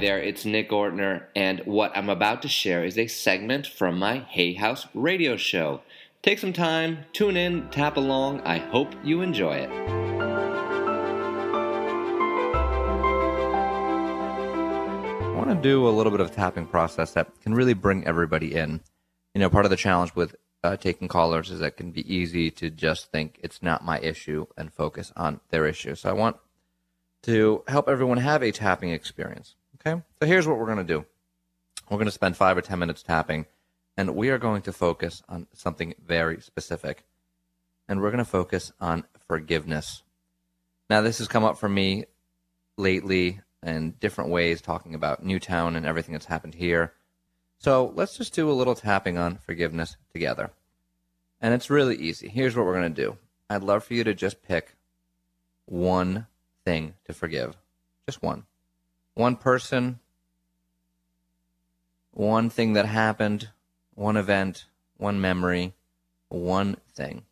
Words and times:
There, 0.00 0.20
it's 0.20 0.44
Nick 0.44 0.70
Ortner, 0.70 1.24
and 1.34 1.60
what 1.60 1.90
I'm 1.96 2.08
about 2.08 2.42
to 2.42 2.48
share 2.48 2.84
is 2.84 2.96
a 2.96 3.08
segment 3.08 3.66
from 3.66 3.98
my 3.98 4.18
Hay 4.18 4.54
House 4.54 4.86
radio 4.94 5.36
show. 5.36 5.80
Take 6.22 6.38
some 6.38 6.52
time, 6.52 7.04
tune 7.12 7.36
in, 7.36 7.68
tap 7.70 7.96
along. 7.96 8.40
I 8.42 8.58
hope 8.58 8.94
you 9.02 9.22
enjoy 9.22 9.54
it. 9.54 9.70
I 15.20 15.32
want 15.34 15.50
to 15.50 15.56
do 15.60 15.88
a 15.88 15.90
little 15.90 16.12
bit 16.12 16.20
of 16.20 16.30
tapping 16.30 16.66
process 16.66 17.12
that 17.14 17.40
can 17.40 17.54
really 17.54 17.74
bring 17.74 18.06
everybody 18.06 18.54
in. 18.54 18.80
You 19.34 19.40
know, 19.40 19.50
part 19.50 19.64
of 19.64 19.70
the 19.70 19.76
challenge 19.76 20.14
with 20.14 20.36
uh, 20.62 20.76
taking 20.76 21.08
callers 21.08 21.50
is 21.50 21.58
that 21.58 21.66
it 21.66 21.76
can 21.76 21.90
be 21.90 22.12
easy 22.12 22.52
to 22.52 22.70
just 22.70 23.10
think 23.10 23.40
it's 23.42 23.62
not 23.62 23.84
my 23.84 23.98
issue 23.98 24.46
and 24.56 24.72
focus 24.72 25.12
on 25.16 25.40
their 25.50 25.66
issue. 25.66 25.96
So 25.96 26.08
I 26.08 26.12
want 26.12 26.36
to 27.22 27.64
help 27.66 27.88
everyone 27.88 28.18
have 28.18 28.44
a 28.44 28.52
tapping 28.52 28.90
experience. 28.90 29.56
Okay, 29.80 30.02
so 30.20 30.26
here's 30.26 30.46
what 30.46 30.58
we're 30.58 30.66
going 30.66 30.78
to 30.78 30.84
do. 30.84 31.04
We're 31.88 31.98
going 31.98 32.06
to 32.06 32.12
spend 32.12 32.36
five 32.36 32.58
or 32.58 32.62
ten 32.62 32.78
minutes 32.78 33.02
tapping, 33.02 33.46
and 33.96 34.14
we 34.14 34.30
are 34.30 34.38
going 34.38 34.62
to 34.62 34.72
focus 34.72 35.22
on 35.28 35.46
something 35.52 35.94
very 36.04 36.40
specific. 36.40 37.04
And 37.88 38.00
we're 38.00 38.10
going 38.10 38.18
to 38.18 38.30
focus 38.30 38.72
on 38.80 39.04
forgiveness. 39.26 40.02
Now, 40.90 41.00
this 41.00 41.18
has 41.18 41.28
come 41.28 41.44
up 41.44 41.58
for 41.58 41.68
me 41.68 42.04
lately 42.76 43.40
in 43.62 43.92
different 43.92 44.30
ways, 44.30 44.60
talking 44.60 44.94
about 44.94 45.24
Newtown 45.24 45.74
and 45.74 45.86
everything 45.86 46.12
that's 46.12 46.26
happened 46.26 46.54
here. 46.54 46.92
So 47.58 47.92
let's 47.94 48.16
just 48.16 48.34
do 48.34 48.50
a 48.50 48.52
little 48.52 48.74
tapping 48.74 49.18
on 49.18 49.38
forgiveness 49.38 49.96
together. 50.12 50.50
And 51.40 51.54
it's 51.54 51.70
really 51.70 51.96
easy. 51.96 52.28
Here's 52.28 52.56
what 52.56 52.66
we're 52.66 52.78
going 52.78 52.94
to 52.94 53.02
do 53.02 53.16
I'd 53.48 53.62
love 53.62 53.84
for 53.84 53.94
you 53.94 54.04
to 54.04 54.14
just 54.14 54.42
pick 54.42 54.76
one 55.64 56.26
thing 56.64 56.94
to 57.06 57.12
forgive. 57.12 57.56
Just 58.06 58.22
one. 58.22 58.44
One 59.18 59.34
person, 59.34 59.98
one 62.12 62.50
thing 62.50 62.74
that 62.74 62.86
happened, 62.86 63.48
one 63.96 64.16
event, 64.16 64.66
one 64.96 65.20
memory, 65.20 65.74
one 66.28 66.76
thing. 66.94 67.24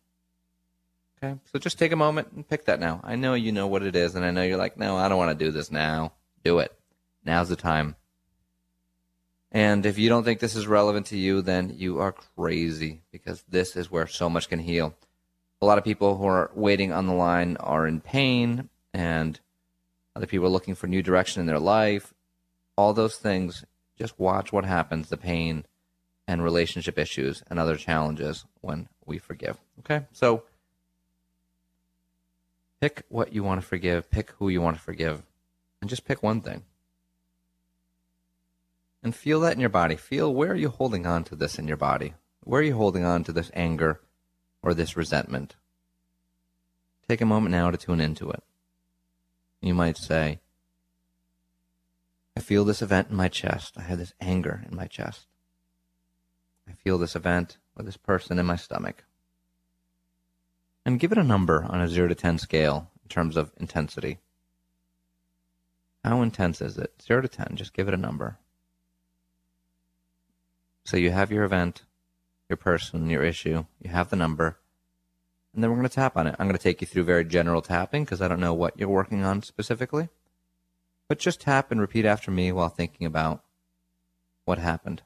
Okay, 1.23 1.39
so 1.45 1.57
just 1.59 1.79
take 1.79 1.93
a 1.93 1.95
moment 1.95 2.33
and 2.35 2.45
pick 2.45 2.65
that 2.65 2.81
now. 2.81 2.99
I 3.05 3.15
know 3.15 3.35
you 3.35 3.53
know 3.53 3.67
what 3.67 3.83
it 3.83 3.95
is, 3.95 4.15
and 4.15 4.25
I 4.25 4.31
know 4.31 4.43
you're 4.43 4.57
like, 4.57 4.75
no, 4.75 4.97
I 4.97 5.07
don't 5.07 5.17
want 5.17 5.39
to 5.39 5.45
do 5.45 5.49
this 5.49 5.71
now. 5.71 6.11
Do 6.43 6.59
it. 6.59 6.77
Now's 7.23 7.47
the 7.47 7.55
time. 7.55 7.95
And 9.49 9.85
if 9.85 9.97
you 9.97 10.09
don't 10.09 10.25
think 10.25 10.41
this 10.41 10.57
is 10.57 10.67
relevant 10.67 11.05
to 11.05 11.17
you, 11.17 11.41
then 11.41 11.73
you 11.73 11.99
are 11.99 12.11
crazy 12.11 12.99
because 13.13 13.45
this 13.47 13.77
is 13.77 13.89
where 13.89 14.07
so 14.07 14.29
much 14.29 14.49
can 14.49 14.59
heal. 14.59 14.93
A 15.61 15.65
lot 15.65 15.77
of 15.77 15.85
people 15.85 16.17
who 16.17 16.25
are 16.25 16.51
waiting 16.53 16.91
on 16.91 17.07
the 17.07 17.13
line 17.13 17.55
are 17.61 17.87
in 17.87 18.01
pain, 18.01 18.67
and 18.93 19.39
other 20.17 20.25
people 20.25 20.47
are 20.47 20.49
looking 20.49 20.73
for 20.73 20.87
new 20.87 21.03
direction 21.03 21.41
in 21.41 21.45
their 21.45 21.59
life. 21.59 22.11
All 22.75 22.91
those 22.91 23.17
things, 23.17 23.63
just 23.99 24.19
watch 24.19 24.51
what 24.51 24.65
happens 24.65 25.09
the 25.09 25.15
pain 25.15 25.63
and 26.27 26.43
relationship 26.43 26.97
issues 26.97 27.43
and 27.51 27.59
other 27.59 27.75
challenges 27.75 28.43
when 28.61 28.89
we 29.05 29.19
forgive. 29.19 29.59
Okay? 29.81 30.07
So 30.13 30.41
pick 32.81 33.03
what 33.09 33.31
you 33.31 33.43
want 33.43 33.61
to 33.61 33.67
forgive, 33.67 34.09
pick 34.09 34.31
who 34.39 34.49
you 34.49 34.59
want 34.59 34.75
to 34.75 34.81
forgive, 34.81 35.21
and 35.81 35.87
just 35.87 36.03
pick 36.03 36.23
one 36.23 36.41
thing 36.41 36.63
and 39.03 39.15
feel 39.15 39.39
that 39.41 39.53
in 39.53 39.59
your 39.59 39.69
body. 39.69 39.95
Feel 39.95 40.33
where 40.33 40.51
are 40.51 40.55
you 40.55 40.69
holding 40.69 41.05
on 41.05 41.25
to 41.25 41.35
this 41.35 41.59
in 41.59 41.67
your 41.67 41.77
body? 41.77 42.15
Where 42.43 42.61
are 42.61 42.63
you 42.63 42.75
holding 42.75 43.05
on 43.05 43.23
to 43.25 43.31
this 43.31 43.51
anger 43.53 44.01
or 44.63 44.73
this 44.73 44.97
resentment? 44.97 45.55
Take 47.07 47.21
a 47.21 47.25
moment 47.25 47.51
now 47.51 47.69
to 47.69 47.77
tune 47.77 48.01
into 48.01 48.31
it. 48.31 48.41
You 49.61 49.73
might 49.73 49.97
say, 49.97 50.39
I 52.35 52.39
feel 52.39 52.63
this 52.63 52.81
event 52.81 53.09
in 53.09 53.15
my 53.15 53.27
chest. 53.27 53.73
I 53.77 53.81
have 53.81 53.97
this 53.97 54.13
anger 54.21 54.63
in 54.69 54.75
my 54.75 54.85
chest. 54.85 55.25
I 56.69 56.73
feel 56.73 56.97
this 56.97 57.15
event 57.15 57.57
or 57.75 57.83
this 57.83 57.97
person 57.97 58.37
in 58.37 58.45
my 58.45 58.55
stomach. 58.55 59.03
And 60.85 60.99
give 60.99 61.11
it 61.11 61.17
a 61.17 61.23
number 61.23 61.65
on 61.67 61.81
a 61.81 61.87
0 61.87 62.09
to 62.09 62.15
10 62.15 62.37
scale 62.37 62.91
in 63.03 63.09
terms 63.09 63.37
of 63.37 63.51
intensity. 63.57 64.19
How 66.03 66.21
intense 66.21 66.61
is 66.61 66.77
it? 66.77 67.01
0 67.01 67.21
to 67.21 67.27
10, 67.27 67.55
just 67.55 67.73
give 67.73 67.87
it 67.87 67.93
a 67.93 67.97
number. 67.97 68.37
So 70.85 70.95
you 70.95 71.11
have 71.11 71.31
your 71.31 71.43
event, 71.43 71.83
your 72.47 72.57
person, 72.57 73.09
your 73.09 73.23
issue, 73.23 73.65
you 73.81 73.89
have 73.89 74.09
the 74.09 74.15
number, 74.15 74.59
and 75.57 75.63
then 75.63 75.71
we're 75.71 75.77
going 75.77 75.89
to 75.89 75.95
tap 75.95 76.15
on 76.15 76.27
it. 76.27 76.35
I'm 76.37 76.45
going 76.45 76.55
to 76.55 76.61
take 76.61 76.81
you 76.81 76.87
through 76.87 77.05
very 77.05 77.25
general 77.25 77.63
tapping 77.63 78.03
because 78.03 78.21
I 78.21 78.27
don't 78.27 78.39
know 78.39 78.53
what 78.53 78.77
you're 78.77 78.87
working 78.87 79.23
on 79.23 79.41
specifically. 79.41 80.07
But 81.07 81.17
just 81.17 81.41
tap 81.41 81.71
and 81.71 81.81
repeat 81.81 82.05
after 82.05 82.29
me 82.29 82.51
while 82.51 82.69
thinking 82.69 83.07
about 83.07 83.43
what 84.45 84.59
happened. 84.59 85.01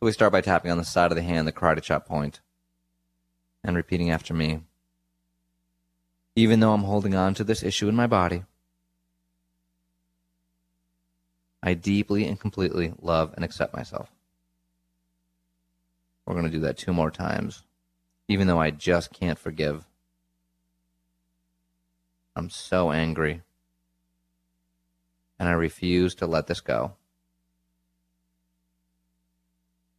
So 0.00 0.06
we 0.06 0.12
start 0.12 0.32
by 0.32 0.40
tapping 0.40 0.70
on 0.70 0.78
the 0.78 0.84
side 0.84 1.12
of 1.12 1.16
the 1.16 1.22
hand, 1.22 1.46
the 1.46 1.52
karate 1.52 1.82
chop 1.82 2.06
point, 2.06 2.40
and 3.62 3.76
repeating 3.76 4.10
after 4.10 4.32
me. 4.32 4.62
Even 6.34 6.60
though 6.60 6.72
I'm 6.72 6.84
holding 6.84 7.14
on 7.14 7.34
to 7.34 7.44
this 7.44 7.62
issue 7.62 7.86
in 7.86 7.94
my 7.94 8.06
body, 8.06 8.44
I 11.62 11.74
deeply 11.74 12.26
and 12.26 12.40
completely 12.40 12.94
love 12.98 13.34
and 13.36 13.44
accept 13.44 13.76
myself. 13.76 14.10
We're 16.24 16.32
going 16.32 16.46
to 16.46 16.50
do 16.50 16.60
that 16.60 16.78
two 16.78 16.94
more 16.94 17.10
times, 17.10 17.62
even 18.28 18.46
though 18.46 18.60
I 18.60 18.70
just 18.70 19.12
can't 19.12 19.38
forgive. 19.38 19.84
I'm 22.36 22.50
so 22.50 22.90
angry. 22.90 23.42
And 25.38 25.48
I 25.48 25.52
refuse 25.52 26.14
to 26.16 26.26
let 26.26 26.46
this 26.46 26.60
go. 26.60 26.94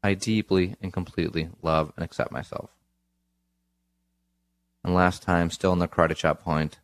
I 0.03 0.13
deeply 0.13 0.75
and 0.81 0.93
completely 0.93 1.49
love 1.61 1.91
and 1.95 2.03
accept 2.03 2.31
myself. 2.31 2.71
And 4.83 4.93
last 4.93 5.23
time, 5.23 5.49
still 5.49 5.73
in 5.73 5.79
the 5.79 5.87
karate 5.87 6.15
chop 6.15 6.43
point, 6.43 6.79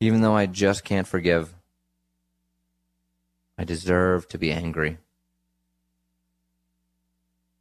even 0.00 0.22
though 0.22 0.34
I 0.34 0.46
just 0.46 0.84
can't 0.84 1.06
forgive, 1.06 1.54
I 3.58 3.64
deserve 3.64 4.26
to 4.28 4.38
be 4.38 4.50
angry. 4.50 4.98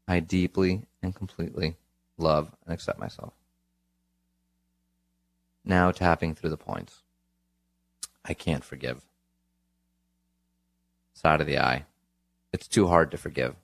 I 0.08 0.22
deeply 0.22 0.84
and 1.04 1.14
completely 1.14 1.76
love 2.22 2.52
and 2.66 2.74
accept 2.74 3.00
myself. 3.00 3.34
Now 5.66 5.92
tapping 5.92 6.36
through 6.36 6.50
the 6.50 6.58
points. 6.58 7.02
I 8.24 8.34
can't 8.34 8.64
forgive. 8.64 9.02
Side 11.14 11.42
of 11.42 11.48
the 11.48 11.60
eye. 11.60 11.86
It's 12.54 12.68
too 12.68 12.88
hard 12.88 13.12
to 13.12 13.18
forgive. 13.18 13.56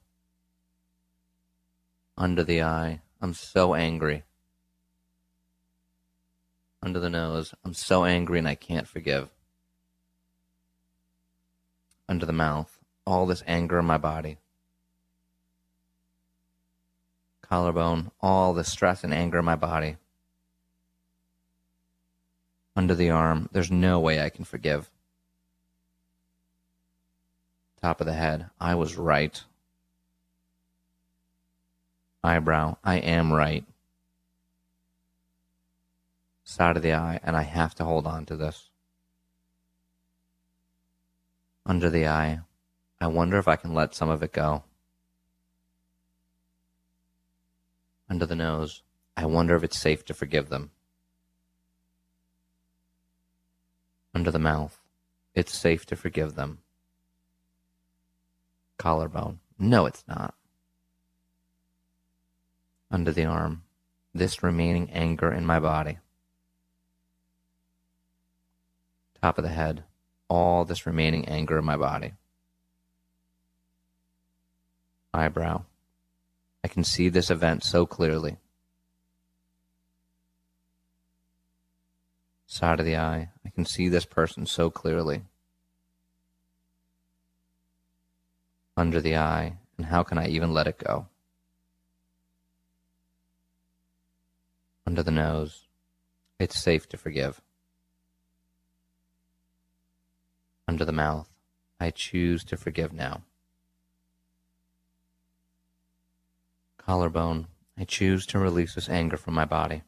Under 2.17 2.43
the 2.43 2.61
eye. 2.61 3.01
I'm 3.21 3.33
so 3.33 3.73
angry. 3.73 4.23
Under 6.81 6.99
the 6.99 7.09
nose. 7.09 7.53
I'm 7.63 7.73
so 7.73 8.05
angry 8.05 8.39
and 8.39 8.47
I 8.47 8.55
can't 8.55 8.87
forgive. 8.87 9.29
Under 12.07 12.25
the 12.25 12.33
mouth. 12.33 12.79
All 13.05 13.25
this 13.25 13.43
anger 13.47 13.79
in 13.79 13.85
my 13.85 13.97
body 13.97 14.37
collarbone, 17.49 18.11
all 18.21 18.53
the 18.53 18.63
stress 18.63 19.03
and 19.03 19.13
anger 19.13 19.39
in 19.39 19.45
my 19.45 19.55
body. 19.55 19.97
Under 22.75 22.93
the 22.93 23.09
arm, 23.09 23.49
there's 23.51 23.71
no 23.71 23.99
way 23.99 24.21
I 24.21 24.29
can 24.29 24.45
forgive. 24.45 24.89
Top 27.81 28.01
of 28.01 28.07
the 28.07 28.13
head, 28.13 28.49
I 28.59 28.75
was 28.75 28.97
right. 28.97 29.41
Eyebrow, 32.23 32.77
I 32.83 32.97
am 32.97 33.33
right. 33.33 33.65
Side 36.43 36.77
of 36.77 36.83
the 36.83 36.93
eye, 36.93 37.19
and 37.23 37.35
I 37.35 37.43
have 37.43 37.75
to 37.75 37.83
hold 37.83 38.07
on 38.07 38.25
to 38.25 38.35
this. 38.35 38.69
Under 41.65 41.89
the 41.89 42.07
eye, 42.07 42.39
I 42.99 43.07
wonder 43.07 43.37
if 43.37 43.47
I 43.47 43.55
can 43.55 43.73
let 43.73 43.93
some 43.93 44.09
of 44.09 44.23
it 44.23 44.33
go. 44.33 44.63
Under 48.09 48.25
the 48.25 48.35
nose. 48.35 48.81
I 49.15 49.25
wonder 49.25 49.55
if 49.55 49.63
it's 49.63 49.79
safe 49.79 50.05
to 50.05 50.13
forgive 50.13 50.49
them. 50.49 50.71
Under 54.13 54.31
the 54.31 54.39
mouth. 54.39 54.79
It's 55.35 55.57
safe 55.57 55.85
to 55.87 55.95
forgive 55.95 56.35
them. 56.35 56.59
Collarbone. 58.77 59.39
No, 59.59 59.85
it's 59.85 60.03
not. 60.07 60.33
Under 62.89 63.11
the 63.11 63.25
arm. 63.25 63.63
This 64.13 64.41
remaining 64.41 64.89
anger 64.91 65.31
in 65.31 65.45
my 65.45 65.59
body. 65.59 65.97
Top 69.21 69.37
of 69.37 69.43
the 69.43 69.49
head. 69.49 69.83
All 70.29 70.65
this 70.65 70.85
remaining 70.85 71.27
anger 71.27 71.57
in 71.57 71.65
my 71.65 71.77
body. 71.77 72.13
Eyebrow. 75.13 75.63
I 76.67 76.69
can 76.69 76.83
see 76.83 77.07
this 77.07 77.31
event 77.31 77.63
so 77.63 77.85
clearly. 77.85 78.35
Side 82.45 82.81
of 82.81 82.85
the 82.85 82.97
eye. 82.97 83.29
I 83.45 83.49
can 83.51 83.63
see 83.63 83.87
this 83.87 84.03
person 84.03 84.45
so 84.45 84.69
clearly. 84.69 85.21
Under 88.75 88.99
the 88.99 89.15
eye. 89.15 89.53
And 89.77 89.85
how 89.85 90.03
can 90.03 90.17
I 90.17 90.27
even 90.27 90.51
let 90.51 90.67
it 90.67 90.77
go? 90.77 91.07
Under 94.85 95.03
the 95.03 95.09
nose. 95.09 95.67
It's 96.37 96.61
safe 96.61 96.89
to 96.89 96.97
forgive. 96.97 97.39
Under 100.67 100.83
the 100.83 100.91
mouth. 100.91 101.29
I 101.79 101.91
choose 101.91 102.43
to 102.43 102.57
forgive 102.57 102.91
now. 102.91 103.21
Collarbone. 106.87 107.47
I 107.77 107.83
choose 107.83 108.25
to 108.27 108.39
release 108.39 108.73
this 108.73 108.87
anger 108.87 109.17
from 109.17 109.33
my 109.33 109.43
body. 109.43 109.83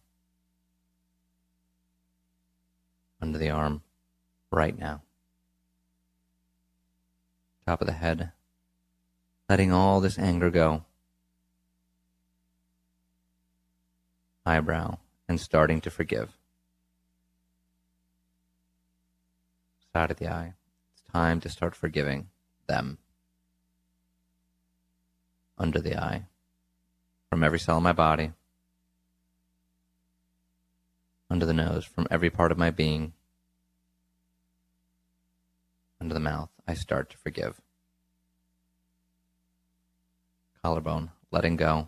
Under 3.22 3.38
the 3.38 3.50
arm. 3.50 3.84
Right 4.52 4.78
now. 4.78 5.02
Top 7.66 7.80
of 7.80 7.88
the 7.88 7.94
head. 7.94 8.34
Letting 9.48 9.72
all 9.72 10.02
this 10.02 10.20
anger 10.20 10.50
go. 10.50 10.84
Eyebrow. 14.46 14.98
And 15.30 15.40
starting 15.40 15.80
to 15.80 15.90
forgive. 15.90 16.34
Side 19.94 20.12
of 20.12 20.18
the 20.18 20.28
eye. 20.28 20.54
It's 20.92 21.10
time 21.14 21.40
to 21.40 21.48
start 21.48 21.76
forgiving 21.76 22.28
them. 22.68 22.98
Under 25.58 25.80
the 25.80 25.98
eye 25.98 26.26
from 27.30 27.44
every 27.44 27.60
cell 27.60 27.78
in 27.78 27.84
my 27.84 27.94
body, 27.94 28.32
under 31.30 31.46
the 31.46 31.54
nose, 31.54 31.86
from 31.86 32.08
every 32.10 32.30
part 32.30 32.52
of 32.52 32.58
my 32.58 32.72
being, 32.72 33.14
under 36.02 36.14
the 36.14 36.20
mouth, 36.20 36.50
I 36.68 36.74
start 36.74 37.10
to 37.12 37.18
forgive. 37.18 37.62
Collarbone, 40.64 41.12
letting 41.32 41.56
go. 41.56 41.88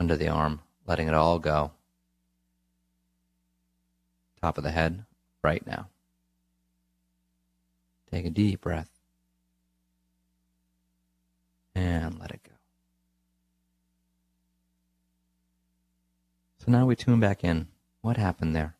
Under 0.00 0.16
the 0.16 0.28
arm, 0.28 0.60
letting 0.86 1.08
it 1.08 1.14
all 1.14 1.38
go. 1.38 1.72
Top 4.40 4.58
of 4.58 4.64
the 4.64 4.70
head, 4.70 5.04
right 5.42 5.64
now. 5.66 5.88
Take 8.10 8.24
a 8.24 8.30
deep 8.30 8.62
breath 8.62 8.97
and 11.78 12.18
let 12.18 12.32
it 12.32 12.40
go. 12.42 12.54
So 16.58 16.72
now 16.72 16.86
we 16.86 16.96
tune 16.96 17.20
back 17.20 17.44
in. 17.44 17.68
What 18.00 18.16
happened 18.16 18.56
there? 18.56 18.74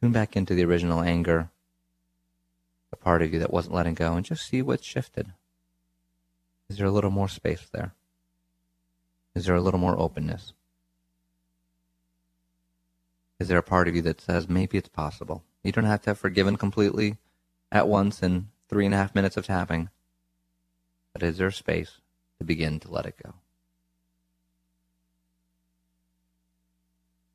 Tune 0.00 0.12
back 0.12 0.36
into 0.36 0.54
the 0.54 0.64
original 0.64 1.00
anger, 1.00 1.50
the 2.90 2.96
part 2.96 3.22
of 3.22 3.32
you 3.32 3.38
that 3.40 3.52
wasn't 3.52 3.74
letting 3.74 3.94
go, 3.94 4.14
and 4.14 4.24
just 4.24 4.46
see 4.46 4.62
what 4.62 4.84
shifted. 4.84 5.32
Is 6.68 6.78
there 6.78 6.86
a 6.86 6.92
little 6.92 7.10
more 7.10 7.28
space 7.28 7.66
there? 7.72 7.92
Is 9.34 9.46
there 9.46 9.56
a 9.56 9.60
little 9.60 9.80
more 9.80 9.98
openness? 9.98 10.52
Is 13.38 13.48
there 13.48 13.58
a 13.58 13.62
part 13.62 13.88
of 13.88 13.96
you 13.96 14.02
that 14.02 14.20
says 14.20 14.48
maybe 14.48 14.78
it's 14.78 14.88
possible? 14.88 15.42
You 15.64 15.72
don't 15.72 15.84
have 15.84 16.02
to 16.02 16.10
have 16.10 16.18
forgiven 16.18 16.56
completely 16.56 17.16
at 17.72 17.88
once 17.88 18.22
in 18.22 18.48
three 18.68 18.86
and 18.86 18.94
a 18.94 18.98
half 18.98 19.14
minutes 19.14 19.36
of 19.36 19.46
tapping. 19.46 19.88
But 21.12 21.22
is 21.22 21.38
there 21.38 21.50
space 21.50 21.98
to 22.38 22.44
begin 22.44 22.80
to 22.80 22.90
let 22.90 23.06
it 23.06 23.16
go? 23.22 23.34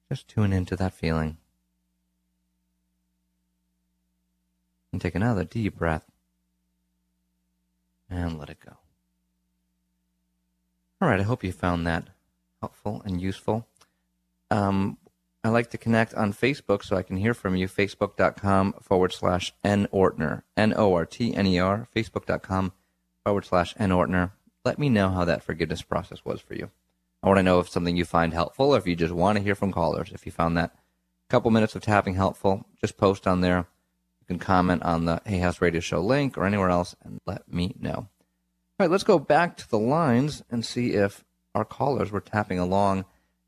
Just 0.09 0.27
tune 0.27 0.53
into 0.53 0.75
that 0.75 0.93
feeling. 0.93 1.37
And 4.91 5.01
take 5.01 5.15
another 5.15 5.43
deep 5.43 5.77
breath. 5.77 6.05
And 8.09 8.37
let 8.37 8.49
it 8.49 8.59
go. 8.65 8.77
All 11.01 11.09
right, 11.09 11.19
I 11.19 11.23
hope 11.23 11.43
you 11.43 11.51
found 11.51 11.85
that 11.85 12.07
helpful 12.61 13.01
and 13.03 13.19
useful. 13.19 13.67
Um, 14.49 14.97
I 15.43 15.49
like 15.49 15.69
to 15.71 15.77
connect 15.77 16.13
on 16.13 16.33
Facebook 16.33 16.83
so 16.83 16.95
I 16.95 17.03
can 17.03 17.17
hear 17.17 17.33
from 17.33 17.55
you. 17.55 17.67
Facebook.com 17.67 18.75
forward 18.81 19.11
slash 19.11 19.53
N 19.63 19.87
Ortner. 19.91 20.43
N 20.55 20.73
O 20.75 20.93
R 20.93 21.05
T 21.05 21.35
N 21.35 21.45
E 21.45 21.59
R. 21.59 21.87
Facebook.com 21.93 22.71
forward 23.25 23.45
slash 23.45 23.73
N 23.77 23.89
Ortner. 23.89 24.31
Let 24.63 24.79
me 24.79 24.87
know 24.87 25.09
how 25.09 25.25
that 25.25 25.43
forgiveness 25.43 25.81
process 25.81 26.23
was 26.23 26.39
for 26.39 26.53
you. 26.53 26.69
I 27.23 27.27
want 27.27 27.39
to 27.39 27.43
know 27.43 27.59
if 27.59 27.69
something 27.69 27.97
you 27.97 28.05
find 28.05 28.33
helpful 28.33 28.75
or 28.75 28.77
if 28.77 28.85
you 28.85 28.95
just 28.95 29.13
want 29.13 29.37
to 29.37 29.43
hear 29.43 29.55
from 29.55 29.71
callers. 29.71 30.11
If 30.13 30.25
you 30.25 30.31
found 30.31 30.57
that 30.57 30.75
couple 31.27 31.49
minutes 31.49 31.75
of 31.75 31.81
tapping 31.81 32.13
helpful, 32.13 32.65
just 32.79 32.97
post 32.97 33.25
on 33.25 33.41
there. 33.41 33.67
You 34.21 34.27
can 34.27 34.37
comment 34.39 34.83
on 34.83 35.05
the 35.05 35.21
Hay 35.25 35.39
House 35.39 35.59
Radio 35.59 35.81
Show 35.81 36.01
link 36.01 36.37
or 36.37 36.45
anywhere 36.45 36.69
else 36.69 36.95
and 37.03 37.19
let 37.25 37.51
me 37.51 37.75
know. 37.79 37.95
All 37.95 38.07
right, 38.79 38.91
let's 38.91 39.03
go 39.03 39.17
back 39.17 39.57
to 39.57 39.69
the 39.69 39.79
lines 39.79 40.43
and 40.51 40.63
see 40.63 40.91
if 40.91 41.23
our 41.55 41.65
callers 41.65 42.11
were 42.11 42.21
tapping 42.21 42.59
along. 42.59 43.05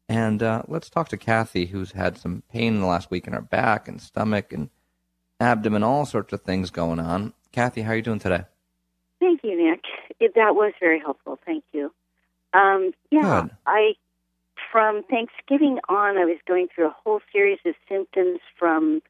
And 0.09 0.41
uh, 0.41 0.63
let's 0.67 0.89
talk 0.89 1.09
to 1.09 1.17
Kathy, 1.17 1.67
who's 1.67 1.91
had 1.91 2.17
some 2.17 2.41
pain 2.51 2.75
in 2.75 2.81
the 2.81 2.87
last 2.87 3.11
week 3.11 3.27
in 3.27 3.33
her 3.33 3.41
back 3.41 3.87
and 3.87 4.01
stomach 4.01 4.53
and 4.53 4.69
abdomen, 5.39 5.83
all 5.83 6.05
sorts 6.05 6.33
of 6.33 6.41
things 6.41 6.71
going 6.71 6.99
on. 6.99 7.33
Kathy, 7.51 7.81
how 7.81 7.91
are 7.91 7.97
you 7.97 8.01
doing 8.01 8.19
today? 8.19 8.45
Thank 9.19 9.43
you, 9.43 9.57
Nick. 9.57 9.81
It, 10.19 10.35
that 10.35 10.55
was 10.55 10.73
very 10.79 10.99
helpful. 10.99 11.39
Thank 11.45 11.63
you. 11.73 11.91
Um, 12.53 12.91
yeah, 13.11 13.41
Good. 13.41 13.51
I 13.65 13.93
from 14.71 15.03
Thanksgiving 15.03 15.79
on, 15.87 16.17
I 16.17 16.25
was 16.25 16.39
going 16.47 16.67
through 16.73 16.87
a 16.87 16.95
whole 17.03 17.21
series 17.31 17.59
of 17.65 17.75
symptoms 17.87 18.39
from 18.57 19.01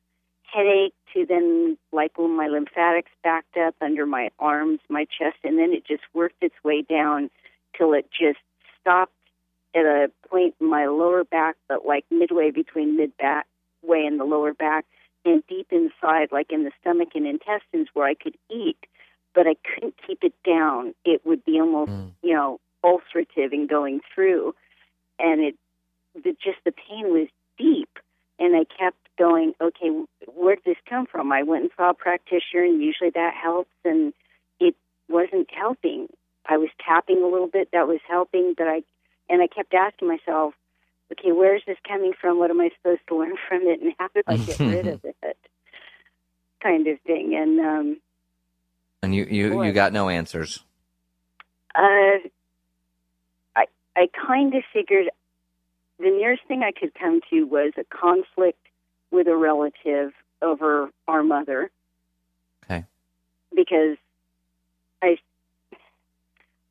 headache 0.43 0.93
to 1.13 1.25
then 1.25 1.77
like 1.91 2.17
when 2.17 2.35
my 2.35 2.47
lymphatics 2.47 3.11
backed 3.23 3.57
up 3.57 3.75
under 3.81 4.05
my 4.05 4.29
arms, 4.39 4.79
my 4.89 5.05
chest, 5.05 5.37
and 5.43 5.57
then 5.57 5.73
it 5.73 5.85
just 5.85 6.03
worked 6.13 6.41
its 6.41 6.55
way 6.63 6.81
down 6.81 7.29
till 7.77 7.93
it 7.93 8.07
just 8.11 8.39
stopped 8.79 9.13
at 9.75 9.85
a 9.85 10.09
point 10.29 10.55
in 10.59 10.69
my 10.69 10.87
lower 10.87 11.23
back, 11.23 11.55
but 11.67 11.85
like 11.85 12.05
midway 12.09 12.51
between 12.51 12.97
mid 12.97 13.15
back 13.17 13.45
way 13.83 14.05
and 14.05 14.19
the 14.19 14.25
lower 14.25 14.53
back, 14.53 14.85
and 15.25 15.43
deep 15.47 15.67
inside, 15.71 16.31
like 16.31 16.51
in 16.51 16.63
the 16.63 16.71
stomach 16.81 17.09
and 17.15 17.27
intestines, 17.27 17.87
where 17.93 18.07
I 18.07 18.13
could 18.13 18.35
eat, 18.49 18.77
but 19.37 19.45
I 19.45 19.53
couldn't 19.53 19.93
keep 20.07 20.23
it 20.23 20.33
down. 20.43 20.95
It 21.05 21.23
would 21.23 21.45
be 21.45 21.59
almost, 21.59 21.91
Mm. 21.91 22.11
you 22.23 22.33
know, 22.33 22.59
ulcerative 22.83 23.53
and 23.53 23.69
going 23.69 24.01
through, 24.11 24.55
and 25.19 25.41
it, 25.41 25.55
the, 26.15 26.35
just 26.43 26.57
the 26.65 26.71
pain 26.71 27.13
was 27.13 27.27
deep, 27.55 27.99
and 28.39 28.55
I 28.55 28.63
kept 28.63 28.97
going. 29.15 29.53
Okay, 29.61 29.89
where 30.25 30.55
did 30.55 30.63
this 30.65 30.77
come 30.89 31.05
from? 31.05 31.31
I 31.31 31.43
went 31.43 31.61
and 31.65 31.71
saw 31.77 31.91
a 31.91 31.93
practitioner, 31.93 32.63
and 32.63 32.81
usually 32.81 33.11
that 33.11 33.35
helps, 33.35 33.69
and 33.85 34.11
it 34.59 34.75
wasn't 35.07 35.51
helping. 35.53 36.07
I 36.47 36.57
was 36.57 36.69
tapping 36.83 37.21
a 37.21 37.27
little 37.27 37.45
bit, 37.47 37.69
that 37.73 37.87
was 37.87 37.99
helping, 38.09 38.55
but 38.57 38.67
I, 38.67 38.81
and 39.29 39.43
I 39.43 39.45
kept 39.45 39.75
asking 39.75 40.07
myself, 40.07 40.55
okay, 41.11 41.31
where 41.31 41.55
is 41.55 41.61
this 41.67 41.77
coming 41.87 42.13
from? 42.19 42.39
What 42.39 42.49
am 42.49 42.59
I 42.59 42.71
supposed 42.75 43.05
to 43.09 43.19
learn 43.19 43.35
from 43.47 43.67
it, 43.67 43.81
and 43.81 43.93
how 43.99 44.07
do 44.15 44.23
I 44.25 44.37
get 44.37 44.59
rid 44.59 44.87
of 44.87 45.05
it? 45.21 45.37
Kind 46.59 46.87
of 46.87 46.99
thing, 47.01 47.35
and 47.35 47.59
um, 47.59 47.97
And 49.03 49.13
you, 49.13 49.25
you, 49.29 49.63
you 49.63 49.71
got 49.73 49.93
no 49.93 50.09
answers. 50.09 50.63
Uh, 51.75 52.17
I 53.55 53.65
I 53.95 54.07
kind 54.25 54.53
of 54.55 54.63
figured 54.73 55.09
the 55.99 56.09
nearest 56.09 56.43
thing 56.47 56.63
I 56.63 56.71
could 56.71 56.93
come 56.95 57.21
to 57.29 57.43
was 57.43 57.73
a 57.77 57.83
conflict 57.85 58.59
with 59.11 59.27
a 59.27 59.35
relative 59.35 60.13
over 60.41 60.89
our 61.07 61.23
mother. 61.23 61.69
Okay. 62.65 62.85
Because 63.55 63.97
I 65.01 65.17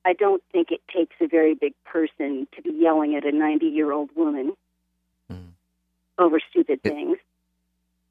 I 0.04 0.12
don't 0.14 0.42
think 0.52 0.71
it 0.73 0.80
takes 0.92 1.14
a 1.21 1.26
very 1.28 1.54
big 1.54 1.75
person 1.85 2.47
to 2.56 2.62
be 2.62 2.71
yelling 2.73 3.14
at 3.16 3.25
a 3.25 3.30
90-year-old 3.33 4.11
woman 4.16 4.52
Mm. 5.30 5.49
over 6.18 6.38
stupid 6.50 6.80
It- 6.85 6.88
things. 6.90 7.18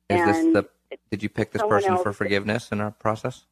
Is 0.10 0.26
this 0.26 0.38
And 0.38 0.56
the? 0.56 0.70
Did 1.10 1.24
you 1.24 1.30
pick 1.30 1.52
this 1.52 1.64
person 1.64 1.98
for 1.98 2.14
forgiveness 2.14 2.72
in 2.72 2.80
our 2.80 2.92
process? 2.92 3.46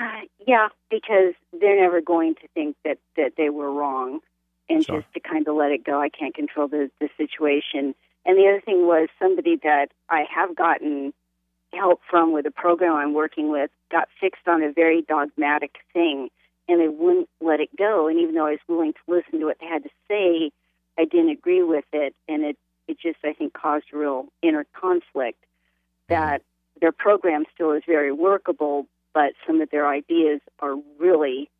Uh, 0.00 0.20
yeah, 0.46 0.68
because 0.90 1.34
they're 1.58 1.80
never 1.80 2.00
going 2.00 2.34
to 2.36 2.48
think 2.54 2.76
that 2.84 2.98
that 3.16 3.32
they 3.36 3.50
were 3.50 3.72
wrong, 3.72 4.20
and 4.68 4.84
Sure. 4.84 5.00
just 5.00 5.12
to 5.14 5.20
kind 5.20 5.46
of 5.48 5.56
let 5.56 5.72
it 5.72 5.84
go. 5.84 6.00
I 6.00 6.08
can't 6.08 6.34
control 6.34 6.68
the 6.68 6.90
the 7.00 7.08
situation, 7.16 7.94
And 8.24 8.36
the 8.36 8.46
other 8.48 8.60
thing 8.60 8.86
was 8.86 9.08
somebody 9.18 9.56
that 9.62 9.88
I 10.10 10.24
have 10.34 10.54
gotten 10.54 11.14
help 11.72 12.00
from 12.08 12.32
with 12.32 12.46
a 12.46 12.50
program 12.50 12.94
I'm 12.94 13.14
working 13.14 13.50
with 13.50 13.70
got 13.90 14.08
fixed 14.20 14.46
on 14.46 14.62
a 14.62 14.72
very 14.72 15.02
dogmatic 15.02 15.76
thing 15.92 16.30
and 16.68 16.80
they 16.80 16.88
wouldn't 16.88 17.28
let 17.40 17.60
it 17.60 17.74
go. 17.76 18.08
And 18.08 18.18
even 18.18 18.34
though 18.34 18.46
I 18.46 18.52
was 18.52 18.60
willing 18.68 18.92
to 18.92 18.98
listen 19.06 19.40
to 19.40 19.46
what 19.46 19.58
they 19.60 19.66
had 19.66 19.82
to 19.84 19.90
say, 20.08 20.50
I 20.98 21.04
didn't 21.04 21.30
agree 21.30 21.62
with 21.62 21.86
it. 21.92 22.14
And 22.28 22.44
it, 22.44 22.56
it 22.86 22.98
just, 23.00 23.18
I 23.24 23.32
think, 23.32 23.54
caused 23.54 23.86
real 23.92 24.26
inner 24.42 24.66
conflict 24.78 25.42
that 26.08 26.42
their 26.80 26.92
program 26.92 27.44
still 27.54 27.72
is 27.72 27.82
very 27.86 28.12
workable, 28.12 28.86
but 29.18 29.32
some 29.48 29.60
of 29.60 29.68
their 29.70 29.88
ideas 29.88 30.40
are 30.60 30.76
really 31.00 31.50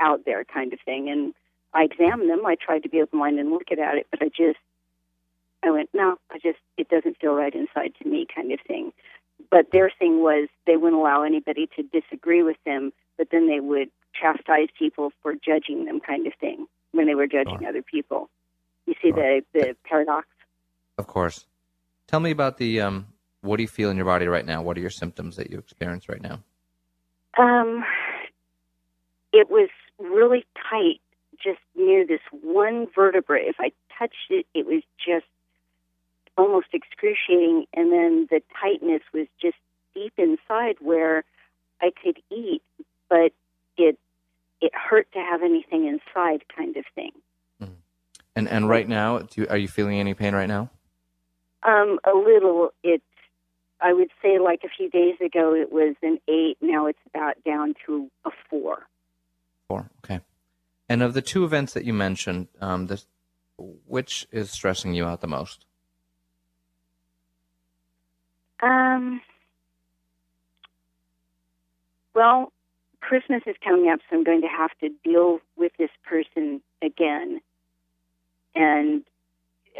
out 0.00 0.24
there 0.24 0.42
kind 0.42 0.72
of 0.72 0.78
thing. 0.86 1.10
And 1.10 1.34
I 1.74 1.82
examined 1.82 2.30
them. 2.30 2.46
I 2.46 2.54
tried 2.54 2.84
to 2.84 2.88
be 2.88 3.02
open 3.02 3.18
minded 3.18 3.40
and 3.40 3.50
look 3.50 3.70
at 3.70 3.78
it, 3.78 4.06
but 4.10 4.22
I 4.22 4.28
just, 4.28 4.58
I 5.62 5.70
went, 5.70 5.90
no, 5.92 6.16
I 6.30 6.38
just, 6.38 6.60
it 6.78 6.88
doesn't 6.88 7.18
feel 7.20 7.34
right 7.34 7.54
inside 7.54 7.92
to 8.00 8.08
me 8.08 8.26
kind 8.34 8.50
of 8.52 8.58
thing. 8.66 8.94
But 9.50 9.70
their 9.70 9.92
thing 9.98 10.22
was 10.22 10.48
they 10.66 10.78
wouldn't 10.78 10.98
allow 10.98 11.24
anybody 11.24 11.68
to 11.76 11.82
disagree 11.82 12.42
with 12.42 12.56
them, 12.64 12.90
but 13.18 13.28
then 13.30 13.48
they 13.48 13.60
would 13.60 13.90
chastise 14.18 14.68
people 14.78 15.12
for 15.22 15.34
judging 15.34 15.84
them 15.84 16.00
kind 16.00 16.26
of 16.26 16.32
thing 16.40 16.66
when 16.92 17.06
they 17.06 17.14
were 17.14 17.26
judging 17.26 17.58
Sure. 17.60 17.68
other 17.68 17.82
people. 17.82 18.30
You 18.86 18.94
see 19.02 19.10
Sure. 19.10 19.40
the, 19.42 19.44
the 19.52 19.76
paradox? 19.84 20.26
Of 20.96 21.06
course. 21.06 21.44
Tell 22.06 22.20
me 22.20 22.30
about 22.30 22.56
the 22.56 22.80
um. 22.80 23.08
What 23.42 23.58
do 23.58 23.62
you 23.62 23.68
feel 23.68 23.90
in 23.90 23.96
your 23.98 24.06
body 24.06 24.26
right 24.26 24.46
now? 24.46 24.62
What 24.62 24.78
are 24.78 24.80
your 24.80 24.88
symptoms 24.88 25.36
that 25.36 25.50
you 25.50 25.58
experience 25.58 26.08
right 26.08 26.22
now? 26.22 26.42
Um, 27.38 27.84
it 29.32 29.50
was 29.50 29.68
really 29.98 30.46
tight, 30.70 31.00
just 31.42 31.60
near 31.74 32.06
this 32.06 32.20
one 32.30 32.86
vertebra. 32.94 33.40
If 33.40 33.56
I 33.58 33.72
touched 33.98 34.30
it, 34.30 34.46
it 34.54 34.66
was 34.66 34.82
just 35.04 35.26
almost 36.36 36.68
excruciating, 36.72 37.66
and 37.74 37.92
then 37.92 38.28
the 38.30 38.40
tightness 38.60 39.02
was 39.12 39.26
just 39.40 39.56
deep 39.94 40.14
inside 40.16 40.76
where 40.80 41.24
I 41.80 41.90
could 42.02 42.18
eat, 42.30 42.62
but 43.08 43.32
it 43.76 43.98
it 44.60 44.72
hurt 44.74 45.10
to 45.12 45.18
have 45.18 45.42
anything 45.42 45.86
inside, 45.86 46.44
kind 46.56 46.76
of 46.76 46.84
thing. 46.94 47.12
And 48.36 48.48
and 48.48 48.68
right 48.68 48.88
now, 48.88 49.18
do 49.20 49.42
you, 49.42 49.46
are 49.48 49.56
you 49.56 49.68
feeling 49.68 50.00
any 50.00 50.14
pain 50.14 50.34
right 50.34 50.48
now? 50.48 50.70
Um, 51.62 51.98
a 52.04 52.16
little. 52.16 52.70
It. 52.82 53.02
I 53.84 53.92
would 53.92 54.08
say 54.22 54.38
like 54.38 54.62
a 54.64 54.68
few 54.68 54.88
days 54.88 55.16
ago 55.20 55.54
it 55.54 55.70
was 55.70 55.94
an 56.02 56.18
eight. 56.26 56.56
Now 56.62 56.86
it's 56.86 56.98
about 57.14 57.34
down 57.44 57.74
to 57.84 58.10
a 58.24 58.30
four. 58.48 58.86
Four. 59.68 59.90
Okay. 60.02 60.20
And 60.88 61.02
of 61.02 61.12
the 61.12 61.20
two 61.20 61.44
events 61.44 61.74
that 61.74 61.84
you 61.84 61.92
mentioned, 61.92 62.48
um, 62.62 62.86
this, 62.86 63.06
which 63.58 64.26
is 64.32 64.50
stressing 64.50 64.94
you 64.94 65.04
out 65.04 65.20
the 65.20 65.26
most? 65.26 65.66
Um. 68.62 69.20
Well, 72.14 72.52
Christmas 73.02 73.42
is 73.46 73.56
coming 73.62 73.90
up, 73.90 74.00
so 74.08 74.16
I'm 74.16 74.24
going 74.24 74.40
to 74.40 74.48
have 74.48 74.70
to 74.80 74.88
deal 75.04 75.40
with 75.56 75.72
this 75.78 75.90
person 76.04 76.62
again, 76.80 77.42
and 78.54 79.02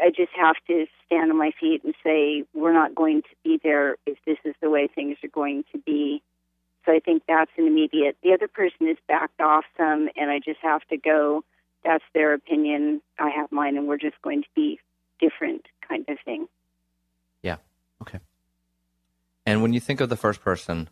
I 0.01 0.09
just 0.09 0.31
have 0.35 0.55
to 0.67 0.85
stand 1.05 1.31
on 1.31 1.37
my 1.37 1.51
feet 1.59 1.83
and 1.83 1.93
say 2.03 2.43
we're 2.53 2.73
not 2.73 2.95
going 2.95 3.21
to 3.21 3.35
be 3.43 3.59
there 3.63 3.95
if 4.05 4.17
this 4.25 4.37
is 4.43 4.55
the 4.61 4.69
way 4.69 4.87
things 4.87 5.17
are 5.23 5.29
going 5.29 5.63
to 5.71 5.79
be. 5.79 6.21
So 6.85 6.91
I 6.91 6.99
think 6.99 7.23
that's 7.27 7.51
an 7.57 7.65
immediate. 7.65 8.17
The 8.21 8.33
other 8.33 8.47
person 8.47 8.87
is 8.87 8.97
backed 9.07 9.41
off 9.41 9.63
some, 9.77 10.09
and 10.15 10.29
I 10.29 10.39
just 10.39 10.59
have 10.61 10.81
to 10.89 10.97
go. 10.97 11.43
That's 11.83 12.03
their 12.13 12.33
opinion. 12.33 13.01
I 13.17 13.29
have 13.29 13.51
mine, 13.51 13.77
and 13.77 13.87
we're 13.87 13.97
just 13.97 14.21
going 14.21 14.43
to 14.43 14.49
be 14.55 14.79
different, 15.19 15.65
kind 15.87 16.05
of 16.07 16.17
thing. 16.25 16.47
Yeah. 17.41 17.57
Okay. 18.01 18.19
And 19.45 19.61
when 19.61 19.73
you 19.73 19.79
think 19.79 20.01
of 20.01 20.09
the 20.09 20.15
first 20.15 20.41
person, 20.41 20.89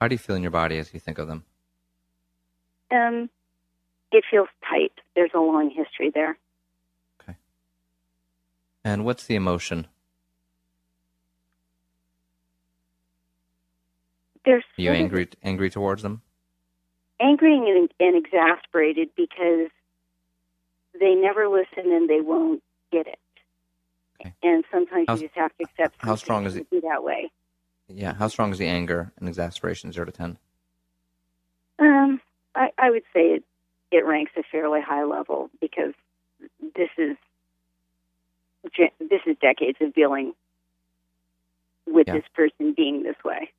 how 0.00 0.08
do 0.08 0.14
you 0.14 0.18
feel 0.18 0.36
in 0.36 0.42
your 0.42 0.50
body 0.50 0.78
as 0.78 0.94
you 0.94 1.00
think 1.00 1.18
of 1.18 1.26
them? 1.26 1.44
Um, 2.90 3.28
it 4.12 4.24
feels 4.30 4.48
tight. 4.68 4.92
There's 5.14 5.32
a 5.34 5.40
long 5.40 5.70
history 5.70 6.10
there. 6.14 6.38
And 8.88 9.04
what's 9.04 9.24
the 9.26 9.34
emotion? 9.34 9.86
There's 14.46 14.64
Are 14.78 14.80
you 14.82 14.90
angry 14.92 15.28
angry 15.42 15.68
towards 15.68 16.02
them? 16.02 16.22
angry 17.20 17.54
and, 17.54 17.90
and 18.00 18.16
exasperated 18.16 19.10
because 19.14 19.68
they 20.98 21.14
never 21.14 21.48
listen 21.48 21.92
and 21.92 22.08
they 22.08 22.20
won't 22.22 22.62
get 22.90 23.06
it. 23.08 23.18
Okay. 24.20 24.32
And 24.42 24.64
sometimes 24.72 25.04
How- 25.06 25.16
you 25.16 25.22
just 25.22 25.34
have 25.34 25.50
to 25.58 25.64
accept. 25.64 25.96
how 25.98 26.14
strong 26.14 26.46
is 26.46 26.56
it? 26.56 26.70
Be 26.70 26.80
that 26.80 27.04
way. 27.04 27.30
Yeah. 27.88 28.14
How 28.14 28.28
strong 28.28 28.52
is 28.52 28.58
the 28.58 28.68
anger 28.68 29.12
and 29.18 29.28
exasperation? 29.28 29.92
Zero 29.92 30.06
to 30.06 30.12
ten. 30.12 30.38
Um, 31.78 32.20
I, 32.54 32.70
I 32.78 32.90
would 32.90 33.04
say 33.12 33.32
it, 33.34 33.44
it 33.92 34.06
ranks 34.06 34.32
a 34.38 34.42
fairly 34.50 34.80
high 34.80 35.04
level 35.04 35.50
because 35.60 35.92
this 36.74 36.88
is 36.96 37.16
this 38.76 39.20
is 39.26 39.36
decades 39.40 39.78
of 39.80 39.94
dealing 39.94 40.34
with 41.86 42.06
Yeah. 42.06 42.14
this 42.14 42.24
person 42.34 42.74
being 42.74 43.02
this 43.02 43.16
way. 43.24 43.50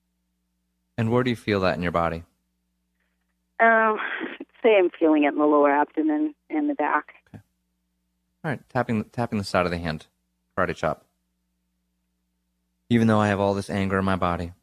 And 0.97 1.11
where 1.11 1.23
do 1.23 1.29
you 1.29 1.35
feel 1.35 1.61
that 1.61 1.75
in 1.75 1.81
your 1.83 1.91
body? 1.91 2.23
Um, 3.59 3.99
say 4.61 4.77
I'm 4.77 4.89
feeling 4.89 5.23
it 5.23 5.29
in 5.33 5.37
the 5.37 5.45
lower 5.45 5.71
abdomen 5.71 6.33
and 6.49 6.69
the 6.69 6.75
back. 6.75 7.13
All 7.33 7.39
right, 8.51 8.69
tapping 8.69 9.03
tapping 9.05 9.37
the 9.37 9.43
side 9.43 9.65
of 9.65 9.71
the 9.71 9.77
hand, 9.77 10.07
karate 10.57 10.75
chop. 10.75 11.05
Even 12.89 13.07
though 13.07 13.19
I 13.19 13.27
have 13.27 13.39
all 13.39 13.53
this 13.53 13.69
anger 13.69 13.99
in 13.99 14.05
my 14.05 14.15
body 14.15 14.53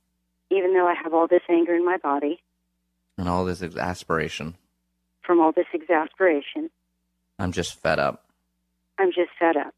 Even 0.51 0.73
though 0.75 0.87
I 0.89 0.95
have 0.95 1.13
all 1.15 1.27
this 1.29 1.43
anger 1.49 1.75
in 1.75 1.85
my 1.85 1.97
body 1.99 2.43
and 3.19 3.29
all 3.29 3.45
this 3.45 3.61
exasperation, 3.63 4.57
from 5.23 5.41
all 5.41 5.53
this 5.53 5.67
exasperation, 5.75 6.71
I'm 7.39 7.53
just 7.53 7.81
fed 7.81 7.99
up, 7.99 8.25
I'm 8.99 9.13
just 9.13 9.31
fed 9.39 9.57
up. 9.59 9.75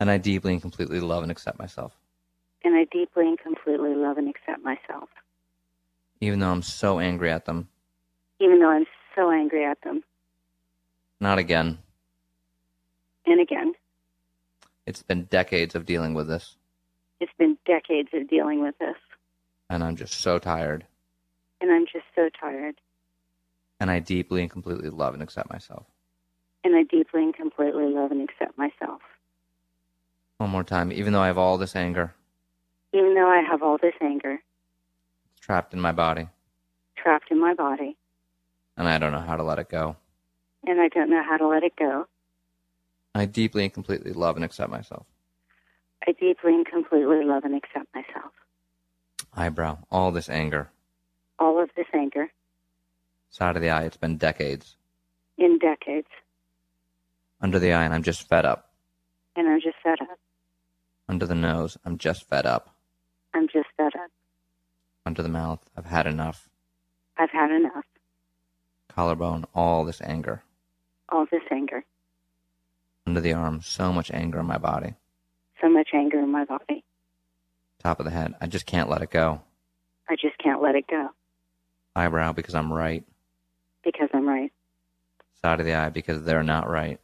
And 0.00 0.10
I 0.10 0.18
deeply 0.18 0.52
and 0.52 0.62
completely 0.62 1.00
love 1.00 1.22
and 1.22 1.32
accept 1.32 1.58
myself, 1.58 1.92
And 2.64 2.74
I 2.74 2.84
deeply 2.84 3.26
and 3.28 3.38
completely 3.38 3.94
love 3.94 4.18
and 4.18 4.28
accept 4.28 4.62
myself. 4.62 5.08
even 6.20 6.40
though 6.40 6.50
I'm 6.50 6.62
so 6.62 6.98
angry 7.00 7.30
at 7.30 7.44
them. 7.44 7.68
Even 8.40 8.58
though 8.60 8.70
I'm 8.70 8.86
so 9.14 9.30
angry 9.30 9.64
at 9.64 9.80
them. 9.82 10.02
Not 11.20 11.38
again. 11.38 11.78
And 13.26 13.40
again, 13.40 13.72
It's 14.86 15.02
been 15.02 15.24
decades 15.24 15.74
of 15.74 15.86
dealing 15.86 16.12
with 16.14 16.28
this, 16.28 16.56
it's 17.20 17.32
been 17.38 17.56
decades 17.64 18.10
of 18.12 18.28
dealing 18.28 18.60
with 18.62 18.76
this. 18.78 18.96
and 19.70 19.82
I'm 19.82 19.96
just 19.96 20.14
so 20.20 20.38
tired. 20.38 20.84
And 21.60 21.70
I'm 21.72 21.86
just 21.86 22.04
so 22.14 22.28
tired. 22.38 22.74
And 23.80 23.90
I 23.90 23.98
deeply 24.00 24.42
and 24.42 24.50
completely 24.50 24.90
love 24.90 25.14
and 25.14 25.22
accept 25.22 25.50
myself. 25.50 25.86
And 26.64 26.74
I 26.76 26.82
deeply 26.82 27.22
and 27.22 27.34
completely 27.34 27.86
love 27.86 28.10
and 28.10 28.20
accept 28.28 28.56
myself. 28.58 29.00
One 30.38 30.50
more 30.50 30.64
time, 30.64 30.92
even 30.92 31.12
though 31.12 31.20
I 31.20 31.28
have 31.28 31.38
all 31.38 31.58
this 31.58 31.76
anger, 31.76 32.14
Even 32.92 33.14
though 33.14 33.28
I 33.28 33.42
have 33.48 33.62
all 33.62 33.78
this 33.78 33.94
anger 34.00 34.40
it's 35.30 35.40
trapped 35.40 35.72
in 35.74 35.80
my 35.80 35.92
body, 35.92 36.28
trapped 36.96 37.30
in 37.30 37.40
my 37.40 37.54
body, 37.54 37.96
and 38.76 38.88
I 38.88 38.98
don't 38.98 39.12
know 39.12 39.20
how 39.20 39.36
to 39.36 39.42
let 39.42 39.58
it 39.58 39.68
go. 39.68 39.96
and 40.66 40.80
I 40.80 40.88
don't 40.88 41.10
know 41.10 41.22
how 41.22 41.36
to 41.36 41.46
let 41.46 41.62
it 41.62 41.76
go, 41.76 42.06
I 43.14 43.26
deeply 43.26 43.64
and 43.64 43.72
completely 43.72 44.12
love 44.12 44.36
and 44.36 44.44
accept 44.44 44.70
myself. 44.70 45.06
I 46.06 46.12
deeply 46.12 46.54
and 46.54 46.66
completely 46.66 47.24
love 47.24 47.44
and 47.44 47.54
accept 47.54 47.86
myself. 47.94 48.32
Eyebrow, 49.36 49.78
all 49.90 50.10
this 50.10 50.28
anger, 50.28 50.70
All 51.38 51.62
of 51.62 51.70
this 51.76 51.86
anger 51.94 52.30
side 53.30 53.56
of 53.56 53.62
the 53.62 53.70
eye, 53.70 53.84
it's 53.84 53.96
been 53.96 54.16
decades. 54.18 54.76
in 55.38 55.58
decades. 55.58 56.08
Under 57.40 57.58
the 57.58 57.72
eye, 57.72 57.84
and 57.84 57.92
I'm 57.94 58.02
just 58.04 58.28
fed 58.28 58.44
up. 58.44 58.70
And 59.36 59.48
I'm 59.48 59.60
just 59.60 59.76
fed 59.82 60.00
up. 60.00 60.03
Under 61.14 61.26
the 61.26 61.34
nose, 61.36 61.78
I'm 61.84 61.96
just 61.96 62.28
fed 62.28 62.44
up. 62.44 62.74
I'm 63.34 63.46
just 63.46 63.68
fed 63.76 63.92
up. 63.94 64.10
Under 65.06 65.22
the 65.22 65.28
mouth, 65.28 65.60
I've 65.76 65.86
had 65.86 66.08
enough. 66.08 66.48
I've 67.16 67.30
had 67.30 67.52
enough. 67.52 67.84
Collarbone, 68.88 69.44
all 69.54 69.84
this 69.84 70.00
anger. 70.02 70.42
All 71.10 71.24
this 71.30 71.44
anger. 71.52 71.84
Under 73.06 73.20
the 73.20 73.32
arm, 73.32 73.60
so 73.62 73.92
much 73.92 74.10
anger 74.10 74.40
in 74.40 74.46
my 74.46 74.58
body. 74.58 74.94
So 75.60 75.68
much 75.68 75.90
anger 75.94 76.18
in 76.18 76.32
my 76.32 76.46
body. 76.46 76.82
Top 77.80 78.00
of 78.00 78.06
the 78.06 78.10
head, 78.10 78.34
I 78.40 78.48
just 78.48 78.66
can't 78.66 78.90
let 78.90 79.00
it 79.00 79.12
go. 79.12 79.40
I 80.08 80.16
just 80.16 80.36
can't 80.42 80.60
let 80.60 80.74
it 80.74 80.88
go 80.88 81.10
Eyebrow, 81.94 82.32
because 82.32 82.56
I'm 82.56 82.72
right. 82.72 83.04
because 83.84 84.08
I'm 84.12 84.28
right. 84.28 84.52
Side 85.40 85.60
of 85.60 85.66
the 85.66 85.74
eye, 85.74 85.90
because 85.90 86.24
they're 86.24 86.42
not 86.42 86.68
right. 86.68 86.98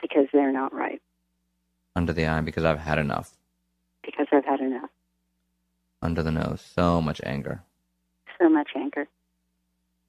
Because 0.00 0.28
they're 0.32 0.52
not 0.52 0.72
right. 0.72 1.02
Under 1.96 2.12
the 2.12 2.26
eye, 2.28 2.42
because 2.42 2.64
I've 2.64 2.78
had 2.78 2.98
enough 2.98 3.32
because 4.04 4.26
I've 4.32 4.44
had 4.44 4.60
enough. 4.60 4.90
Under 6.02 6.22
the 6.22 6.30
nose, 6.30 6.62
so 6.74 7.00
much 7.00 7.20
anger. 7.24 7.62
So 8.40 8.48
much 8.48 8.70
anger. 8.74 9.08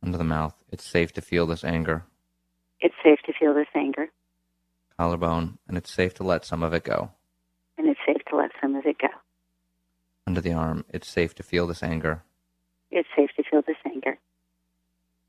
Under 0.03 0.17
the 0.17 0.23
mouth, 0.23 0.55
it's 0.71 0.85
safe 0.85 1.11
to 1.13 1.21
feel 1.21 1.45
this 1.45 1.63
anger. 1.63 2.05
It's 2.79 2.95
safe 3.03 3.19
to 3.25 3.33
feel 3.33 3.53
this 3.53 3.67
anger. 3.75 4.09
Collarbone, 4.97 5.57
and 5.67 5.77
it's 5.77 5.91
safe 5.91 6.13
to 6.15 6.23
let 6.23 6.45
some 6.45 6.63
of 6.63 6.73
it 6.73 6.83
go. 6.83 7.11
And 7.77 7.87
it's 7.87 7.99
safe 8.05 8.23
to 8.29 8.35
let 8.35 8.51
some 8.61 8.75
of 8.75 8.85
it 8.85 8.97
go. 8.99 9.09
Under 10.25 10.41
the 10.41 10.53
arm, 10.53 10.85
it's 10.89 11.09
safe 11.09 11.35
to 11.35 11.43
feel 11.43 11.67
this 11.67 11.83
anger. 11.83 12.23
It's 12.89 13.09
safe 13.15 13.29
to 13.37 13.43
feel 13.43 13.61
this 13.61 13.77
anger. 13.85 14.17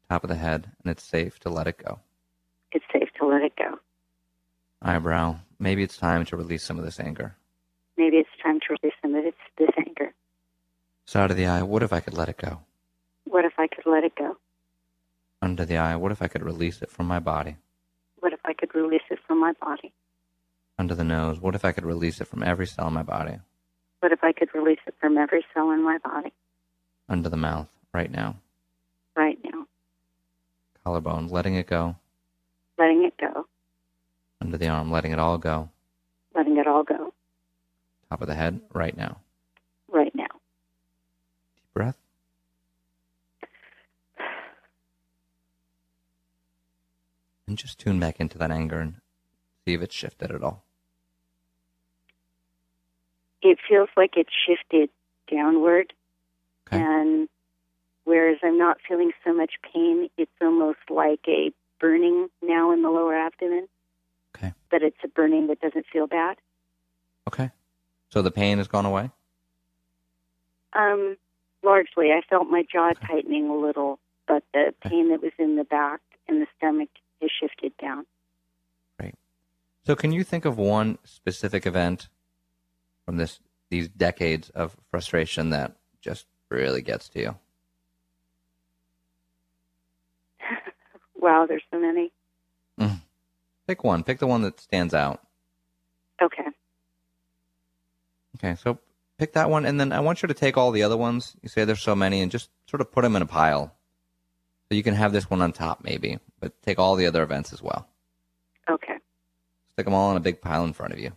Top 0.08 0.24
of 0.24 0.28
the 0.28 0.36
head, 0.36 0.70
and 0.82 0.90
it's 0.90 1.02
safe 1.02 1.38
to 1.40 1.48
let 1.48 1.66
it 1.66 1.78
go. 1.78 2.00
It's 2.72 2.84
safe 2.92 3.08
to 3.18 3.26
let 3.26 3.42
it 3.42 3.56
go. 3.56 3.78
Eyebrow, 4.80 5.36
maybe 5.58 5.82
it's 5.82 5.96
time 5.96 6.24
to 6.26 6.36
release 6.36 6.64
some 6.64 6.78
of 6.78 6.84
this 6.84 7.00
anger. 7.00 7.36
Maybe 8.02 8.16
it's 8.16 8.42
time 8.42 8.58
to 8.58 8.66
release 8.74 8.96
some 9.00 9.14
of 9.14 9.22
this, 9.22 9.34
this 9.56 9.68
anger. 9.78 10.12
Side 11.04 11.30
of 11.30 11.36
the 11.36 11.46
eye, 11.46 11.62
what 11.62 11.84
if 11.84 11.92
I 11.92 12.00
could 12.00 12.14
let 12.14 12.28
it 12.28 12.36
go? 12.36 12.58
What 13.26 13.44
if 13.44 13.52
I 13.58 13.68
could 13.68 13.86
let 13.86 14.02
it 14.02 14.16
go? 14.16 14.36
Under 15.40 15.64
the 15.64 15.76
eye, 15.76 15.94
what 15.94 16.10
if 16.10 16.20
I 16.20 16.26
could 16.26 16.42
release 16.42 16.82
it 16.82 16.90
from 16.90 17.06
my 17.06 17.20
body? 17.20 17.54
What 18.18 18.32
if 18.32 18.40
I 18.44 18.54
could 18.54 18.74
release 18.74 19.06
it 19.08 19.20
from 19.24 19.38
my 19.38 19.52
body? 19.60 19.92
Under 20.80 20.96
the 20.96 21.04
nose, 21.04 21.38
what 21.38 21.54
if 21.54 21.64
I 21.64 21.70
could 21.70 21.84
release 21.84 22.20
it 22.20 22.26
from 22.26 22.42
every 22.42 22.66
cell 22.66 22.88
in 22.88 22.92
my 22.92 23.04
body? 23.04 23.38
What 24.00 24.10
if 24.10 24.24
I 24.24 24.32
could 24.32 24.52
release 24.52 24.80
it 24.84 24.96
from 25.00 25.16
every 25.16 25.44
cell 25.54 25.70
in 25.70 25.84
my 25.84 25.98
body 25.98 26.32
Under 27.08 27.28
the 27.28 27.36
mouth, 27.36 27.68
right 27.94 28.10
now. 28.10 28.34
right 29.14 29.38
now? 29.44 29.68
Collarbone, 30.84 31.28
letting 31.28 31.54
it 31.54 31.68
go. 31.68 31.94
Letting 32.78 33.04
it 33.04 33.14
go. 33.16 33.46
Under 34.40 34.58
the 34.58 34.66
arm, 34.66 34.90
letting 34.90 35.12
it 35.12 35.20
all 35.20 35.38
go. 35.38 35.68
Letting 36.34 36.56
it 36.56 36.66
all 36.66 36.82
go 36.82 37.12
Top 38.12 38.20
of 38.20 38.28
the 38.28 38.34
head, 38.34 38.60
right 38.74 38.94
now. 38.94 39.22
right 39.88 40.14
now. 40.14 40.26
Deep 41.56 41.72
breath. 41.72 41.96
And 47.46 47.56
just 47.56 47.78
tune 47.78 47.98
back 47.98 48.20
into 48.20 48.36
that 48.36 48.50
anger 48.50 48.80
and 48.80 48.96
see 49.64 49.72
if 49.72 49.80
it's 49.80 49.94
shifted 49.94 50.30
at 50.30 50.42
all. 50.42 50.62
It 53.40 53.56
feels 53.66 53.88
like 53.96 54.18
it 54.18 54.26
shifted 54.46 54.90
downward. 55.34 55.94
Okay. 56.68 56.82
And 56.82 57.30
whereas 58.04 58.36
I'm 58.42 58.58
not 58.58 58.76
feeling 58.86 59.12
so 59.24 59.32
much 59.32 59.52
pain, 59.72 60.10
it's 60.18 60.30
almost 60.42 60.80
like 60.90 61.20
a 61.26 61.50
burning 61.80 62.28
now 62.42 62.72
in 62.72 62.82
the 62.82 62.90
lower 62.90 63.14
abdomen, 63.16 63.68
Okay. 64.36 64.52
but 64.70 64.82
it's 64.82 64.98
a 65.02 65.08
burning 65.08 65.46
that 65.46 65.60
doesn't 65.62 65.86
feel 65.90 66.06
bad. 66.06 66.36
Okay. 67.26 67.50
So 68.12 68.20
the 68.20 68.30
pain 68.30 68.58
has 68.58 68.68
gone 68.68 68.84
away? 68.84 69.10
Um, 70.74 71.16
largely, 71.62 72.12
I 72.12 72.20
felt 72.28 72.46
my 72.48 72.62
jaw 72.70 72.92
tightening 73.06 73.48
a 73.48 73.56
little, 73.56 73.98
but 74.28 74.42
the 74.52 74.74
pain 74.82 75.10
that 75.10 75.22
was 75.22 75.32
in 75.38 75.56
the 75.56 75.64
back 75.64 76.00
and 76.28 76.40
the 76.42 76.46
stomach 76.56 76.90
has 77.20 77.30
shifted 77.40 77.72
down. 77.78 78.04
Right. 79.00 79.14
So 79.84 79.96
can 79.96 80.12
you 80.12 80.24
think 80.24 80.44
of 80.44 80.58
one 80.58 80.98
specific 81.04 81.66
event 81.66 82.08
from 83.04 83.16
this 83.16 83.40
these 83.70 83.88
decades 83.88 84.50
of 84.50 84.76
frustration 84.90 85.48
that 85.50 85.76
just 86.02 86.26
really 86.50 86.82
gets 86.82 87.08
to 87.10 87.20
you? 87.20 87.34
Wow, 91.14 91.46
there's 91.46 91.62
so 91.70 91.78
many. 91.78 92.10
Pick 93.66 93.84
one. 93.84 94.02
Pick 94.02 94.18
the 94.18 94.26
one 94.26 94.42
that 94.42 94.60
stands 94.60 94.92
out. 94.92 95.20
Okay. 96.20 96.44
Okay, 98.42 98.56
so 98.56 98.78
pick 99.18 99.34
that 99.34 99.50
one, 99.50 99.64
and 99.64 99.78
then 99.78 99.92
I 99.92 100.00
want 100.00 100.22
you 100.22 100.26
to 100.26 100.34
take 100.34 100.56
all 100.56 100.72
the 100.72 100.82
other 100.82 100.96
ones. 100.96 101.36
You 101.42 101.48
say 101.48 101.64
there's 101.64 101.80
so 101.80 101.94
many, 101.94 102.20
and 102.20 102.30
just 102.30 102.50
sort 102.66 102.80
of 102.80 102.90
put 102.90 103.02
them 103.02 103.14
in 103.14 103.22
a 103.22 103.26
pile. 103.26 103.74
So 104.68 104.74
you 104.74 104.82
can 104.82 104.94
have 104.94 105.12
this 105.12 105.30
one 105.30 105.42
on 105.42 105.52
top, 105.52 105.84
maybe, 105.84 106.18
but 106.40 106.60
take 106.62 106.78
all 106.78 106.96
the 106.96 107.06
other 107.06 107.22
events 107.22 107.52
as 107.52 107.62
well. 107.62 107.86
Okay. 108.68 108.96
Stick 109.70 109.84
them 109.84 109.94
all 109.94 110.10
in 110.10 110.16
a 110.16 110.20
big 110.20 110.40
pile 110.40 110.64
in 110.64 110.72
front 110.72 110.92
of 110.92 110.98
you. 110.98 111.10
Do 111.10 111.16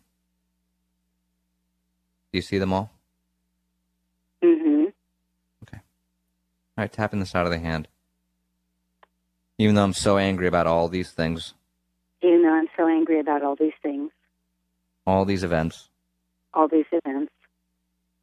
you 2.34 2.42
see 2.42 2.58
them 2.58 2.74
all? 2.74 2.92
Mm-hmm. 4.44 4.86
Okay. 5.64 5.78
All 5.78 6.84
right, 6.84 6.92
tapping 6.92 7.20
the 7.22 7.26
side 7.26 7.46
of 7.46 7.52
the 7.52 7.60
hand. 7.60 7.88
Even 9.58 9.76
though 9.76 9.84
I'm 9.84 9.94
so 9.94 10.18
angry 10.18 10.48
about 10.48 10.68
all 10.68 10.90
these 10.90 11.12
things, 11.12 11.54
Even 12.22 12.44
though 12.44 12.54
I'm 12.54 12.68
so 12.76 12.88
angry 12.88 13.20
about 13.20 13.42
all 13.42 13.56
these 13.56 13.74
things, 13.82 14.12
all 15.08 15.24
these 15.24 15.44
events, 15.44 15.90
all 16.56 16.68
these 16.68 16.86
events, 16.92 17.32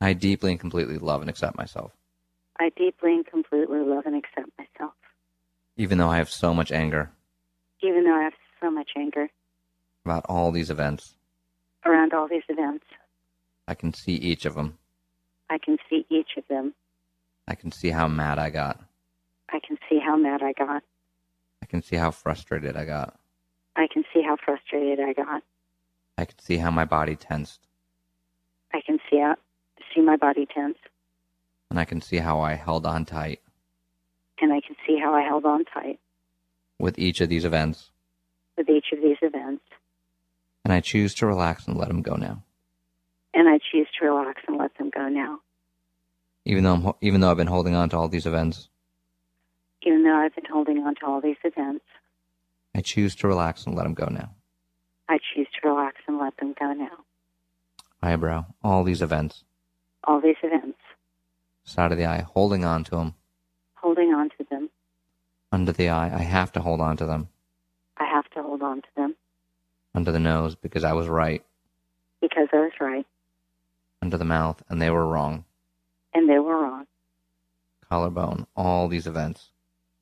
I 0.01 0.13
deeply 0.15 0.51
and 0.53 0.61
completely 0.61 0.99
love 0.99 1.21
and 1.21 1.31
accept 1.31 1.57
myself, 1.57 1.93
I 2.59 2.71
deeply 2.77 3.15
and 3.15 3.27
completely 3.27 3.81
love 3.81 4.07
and 4.07 4.17
accept 4.17 4.51
myself. 4.59 4.95
even 5.77 5.99
though 5.99 6.09
I 6.11 6.19
have 6.19 6.31
so 6.31 6.53
much 6.55 6.73
anger 6.73 7.11
Even 7.83 8.05
though 8.05 8.15
I 8.19 8.25
have 8.25 8.35
so 8.61 8.71
much 8.71 8.91
anger 8.97 9.29
about 10.05 10.25
all 10.29 10.51
these 10.53 10.71
events. 10.71 11.15
around 11.85 12.13
all 12.13 12.27
these 12.29 12.43
events, 12.49 12.85
I 13.69 13.75
can 13.75 13.93
see 13.95 14.15
each 14.15 14.45
of 14.47 14.55
them. 14.55 14.79
I 15.51 15.59
can 15.59 15.79
see 15.89 16.07
each 16.11 16.37
of 16.37 16.45
them. 16.49 16.75
I 17.47 17.55
can 17.55 17.71
see 17.73 17.91
how 17.91 18.09
mad 18.09 18.39
I 18.39 18.51
got. 18.51 18.81
I 19.51 19.61
can 19.67 19.77
see 19.89 19.99
how 19.99 20.17
mad 20.17 20.43
I 20.43 20.53
got. 20.53 20.83
I 21.63 21.67
can 21.67 21.83
see 21.83 21.97
how 21.97 22.11
frustrated 22.11 22.77
I 22.77 22.85
got. 22.87 23.19
I 23.77 23.87
can 23.93 24.05
see 24.13 24.23
how 24.23 24.37
frustrated 24.37 24.99
I 25.01 25.13
got. 25.13 25.43
I 26.19 26.25
can 26.25 26.39
see 26.39 26.57
how 26.57 26.71
my 26.71 26.85
body 26.85 27.17
tensed. 27.17 27.61
I 28.75 28.81
can 28.81 28.99
see 29.11 29.23
see 29.95 30.01
my 30.01 30.17
body 30.17 30.47
tense, 30.47 30.79
And 31.71 31.79
I 31.79 31.85
can 31.85 32.01
see 32.01 32.17
how 32.17 32.41
I 32.41 32.55
held 32.55 32.87
on 32.87 33.05
tight 33.05 33.41
and 34.41 34.53
I 34.53 34.61
can 34.61 34.75
see 34.87 34.99
how 34.99 35.15
I 35.15 35.23
held 35.23 35.45
on 35.45 35.65
tight 35.65 36.01
with 36.79 36.99
each 36.99 37.21
of 37.21 37.29
these 37.29 37.45
events. 37.45 37.91
with 38.57 38.69
each 38.69 38.87
of 38.93 39.01
these 39.01 39.19
events. 39.23 39.63
And 40.65 40.73
I 40.73 40.81
choose 40.81 41.15
to 41.17 41.27
relax 41.27 41.67
and 41.67 41.77
let 41.77 41.89
them 41.89 42.03
go 42.03 42.15
now. 42.17 42.43
And 43.35 43.49
I 43.49 43.59
choose 43.71 43.89
to 43.99 44.07
relax 44.07 44.43
and 44.47 44.59
let 44.59 44.77
them 44.79 44.91
go 44.91 45.09
now. 45.09 45.41
Even 46.45 46.65
though, 46.65 46.75
I'm, 46.75 46.93
even 47.01 47.21
though 47.21 47.31
I've 47.31 47.37
been 47.37 47.47
holding 47.47 47.75
on 47.75 47.89
to 47.91 47.97
all 47.97 48.09
these 48.09 48.27
events, 48.27 48.69
Even 49.83 50.03
though 50.05 50.17
I've 50.17 50.35
been 50.35 50.45
holding 50.53 50.79
on 50.79 50.95
to 50.97 51.07
all 51.07 51.21
these 51.21 51.37
events, 51.45 51.85
I 52.75 52.81
choose 52.81 53.15
to 53.17 53.29
relax 53.29 53.67
and 53.67 53.75
let 53.75 53.85
them 53.85 53.95
go 53.95 54.07
now. 54.07 54.31
I 55.09 55.19
choose 55.35 55.49
to 55.61 55.69
relax 55.69 55.97
and 56.09 56.19
let 56.19 56.37
them 56.39 56.55
go 56.59 56.73
now. 56.73 56.99
Eyebrow, 58.03 58.47
all 58.63 58.83
these 58.85 59.01
events, 59.03 59.45
All 60.05 60.21
these 60.21 60.37
events, 60.43 60.79
side 61.65 61.93
of 61.93 61.99
the 61.99 62.07
eye, 62.07 62.23
holding 62.35 62.65
on 62.65 62.83
to 62.85 62.91
them, 62.93 63.15
holding 63.75 64.13
on 64.13 64.29
to 64.31 64.45
them, 64.51 64.71
under 65.53 65.73
the 65.73 65.89
eye, 65.89 66.07
I 66.13 66.23
have 66.23 66.51
to 66.53 66.61
hold 66.61 66.81
on 66.81 66.97
to 66.97 67.07
them, 67.07 67.29
I 67.97 68.05
have 68.05 68.29
to 68.31 68.43
hold 68.43 68.63
on 68.63 68.83
to 68.83 68.89
them. 68.97 69.15
Under 69.95 70.11
the 70.11 70.19
nose 70.19 70.55
because 70.57 70.85
I 70.85 70.95
was 70.95 71.07
right, 71.09 71.45
because 72.21 72.49
I 72.53 72.57
was 72.57 72.73
right. 72.81 73.07
Under 74.01 74.17
the 74.17 74.25
mouth 74.25 74.63
and 74.69 74.83
they 74.83 74.91
were 74.91 75.07
wrong, 75.07 75.45
and 76.13 76.29
they 76.29 76.39
were 76.41 76.61
wrong. 76.61 76.87
collarbone, 77.89 78.47
all 78.57 78.89
these 78.89 79.07
events, 79.07 79.51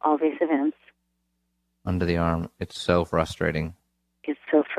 All 0.02 0.16
these 0.16 0.38
events. 0.40 0.76
Under 1.84 2.06
the 2.06 2.16
arm, 2.16 2.48
it's 2.58 2.80
so 2.80 3.04
frustrating, 3.04 3.74
It's 4.24 4.40
so 4.50 4.62
frustrating. 4.62 4.69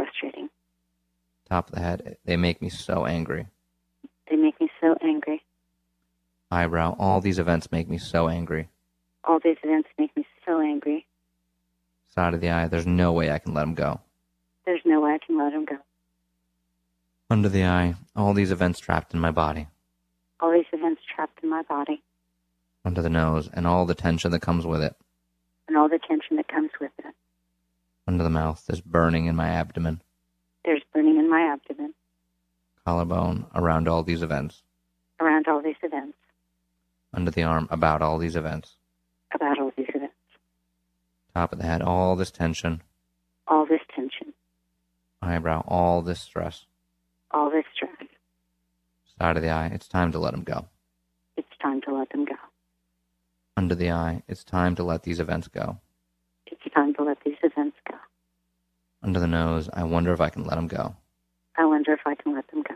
Top 1.51 1.67
of 1.67 1.75
the 1.75 1.81
head, 1.81 2.17
they 2.23 2.37
make 2.37 2.61
me 2.61 2.69
so 2.69 3.05
angry, 3.05 3.45
They 4.29 4.37
make 4.37 4.59
me 4.61 4.69
so 4.79 4.95
angry. 5.03 5.43
eyebrow, 6.49 6.95
all 6.97 7.19
these 7.19 7.39
events 7.39 7.69
make 7.73 7.89
me 7.89 7.97
so 7.97 8.29
angry, 8.29 8.69
All 9.25 9.39
these 9.43 9.57
events 9.61 9.89
make 9.99 10.15
me 10.15 10.25
so 10.45 10.61
angry. 10.61 11.05
side 12.07 12.33
of 12.33 12.39
the 12.39 12.49
eye, 12.49 12.67
there's 12.69 12.87
no 12.87 13.11
way 13.11 13.29
I 13.31 13.39
can 13.39 13.53
let 13.53 13.61
them 13.61 13.73
go. 13.73 13.99
There's 14.65 14.81
no 14.85 15.01
way 15.01 15.11
I 15.11 15.17
can 15.25 15.37
let 15.37 15.51
them 15.51 15.65
go. 15.65 15.77
Under 17.29 17.49
the 17.49 17.65
eye, 17.65 17.95
all 18.15 18.33
these 18.33 18.51
events 18.51 18.79
trapped 18.79 19.13
in 19.13 19.19
my 19.19 19.31
body, 19.31 19.67
All 20.39 20.51
these 20.53 20.65
events 20.71 21.01
trapped 21.13 21.43
in 21.43 21.49
my 21.49 21.63
body. 21.63 22.01
Under 22.85 23.01
the 23.01 23.09
nose, 23.09 23.49
and 23.53 23.67
all 23.67 23.85
the 23.85 23.93
tension 23.93 24.31
that 24.31 24.41
comes 24.41 24.65
with 24.65 24.81
it, 24.81 24.95
and 25.67 25.75
all 25.77 25.89
the 25.89 25.99
tension 25.99 26.37
that 26.37 26.47
comes 26.47 26.71
with 26.79 26.91
it. 26.99 27.13
under 28.07 28.23
the 28.23 28.29
mouth, 28.29 28.65
this 28.67 28.79
burning 28.81 29.25
in 29.25 29.35
my 29.35 29.49
abdomen, 29.49 29.95
There's 29.95 29.95
burning 29.95 30.05
in 30.05 30.10
my 31.31 31.41
abdomen 31.53 31.93
collarbone, 32.85 33.45
around 33.55 33.87
all 33.87 34.03
these 34.03 34.21
events, 34.23 34.63
around 35.19 35.47
all 35.47 35.61
these 35.61 35.75
events, 35.83 36.17
under 37.13 37.31
the 37.31 37.43
arm, 37.43 37.67
about 37.71 38.01
all 38.01 38.17
these 38.17 38.35
events, 38.35 38.75
about 39.33 39.57
all 39.59 39.71
these 39.77 39.87
events. 39.93 40.13
top 41.35 41.53
of 41.53 41.59
the 41.59 41.65
head, 41.65 41.81
all 41.81 42.15
this 42.15 42.31
tension, 42.31 42.81
All 43.47 43.65
this 43.65 43.81
tension, 43.95 44.33
eyebrow, 45.21 45.63
all 45.67 46.01
this 46.01 46.19
stress, 46.19 46.65
all 47.31 47.49
this 47.49 47.65
stress. 47.75 47.95
side 49.19 49.37
of 49.37 49.43
the 49.43 49.49
eye, 49.49 49.67
it's 49.67 49.87
time 49.87 50.11
to 50.11 50.19
let 50.19 50.31
them 50.31 50.43
go. 50.43 50.65
It's 51.37 51.55
time 51.61 51.81
to 51.81 51.93
let 51.97 52.09
them 52.09 52.25
go. 52.25 52.35
Under 53.55 53.75
the 53.75 53.91
eye, 53.91 54.23
it's 54.27 54.43
time 54.43 54.75
to 54.75 54.83
let 54.83 55.03
these 55.03 55.19
events 55.19 55.47
go. 55.47 55.77
It's 56.47 56.61
time 56.73 56.93
to 56.95 57.03
let 57.03 57.17
these 57.23 57.37
events 57.43 57.77
go. 57.89 57.97
Under 59.03 59.19
the 59.19 59.27
nose, 59.27 59.69
I 59.73 59.83
wonder 59.83 60.11
if 60.13 60.19
I 60.21 60.29
can 60.29 60.43
let 60.45 60.55
them 60.55 60.67
go. 60.67 60.95
I 61.57 61.65
wonder 61.65 61.93
if 61.93 62.01
I 62.05 62.15
can 62.15 62.33
let 62.35 62.47
them 62.49 62.63
go. 62.67 62.75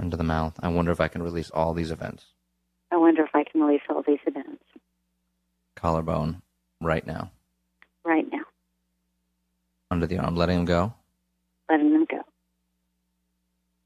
Under 0.00 0.16
the 0.16 0.24
mouth, 0.24 0.58
I 0.62 0.68
wonder 0.68 0.90
if 0.92 1.00
I 1.00 1.08
can 1.08 1.22
release 1.22 1.50
all 1.50 1.74
these 1.74 1.90
events. 1.90 2.24
I 2.90 2.96
wonder 2.96 3.22
if 3.22 3.34
I 3.34 3.44
can 3.44 3.60
release 3.62 3.82
all 3.88 4.02
these 4.06 4.18
events 4.26 4.62
Collarbone, 5.76 6.42
right 6.80 7.06
now. 7.06 7.30
right 8.04 8.26
now, 8.30 8.42
Under 9.90 10.06
the 10.06 10.18
arm, 10.18 10.36
letting 10.36 10.56
them 10.56 10.64
go. 10.66 10.94
letting 11.70 11.92
them 11.92 12.06
go 12.10 12.20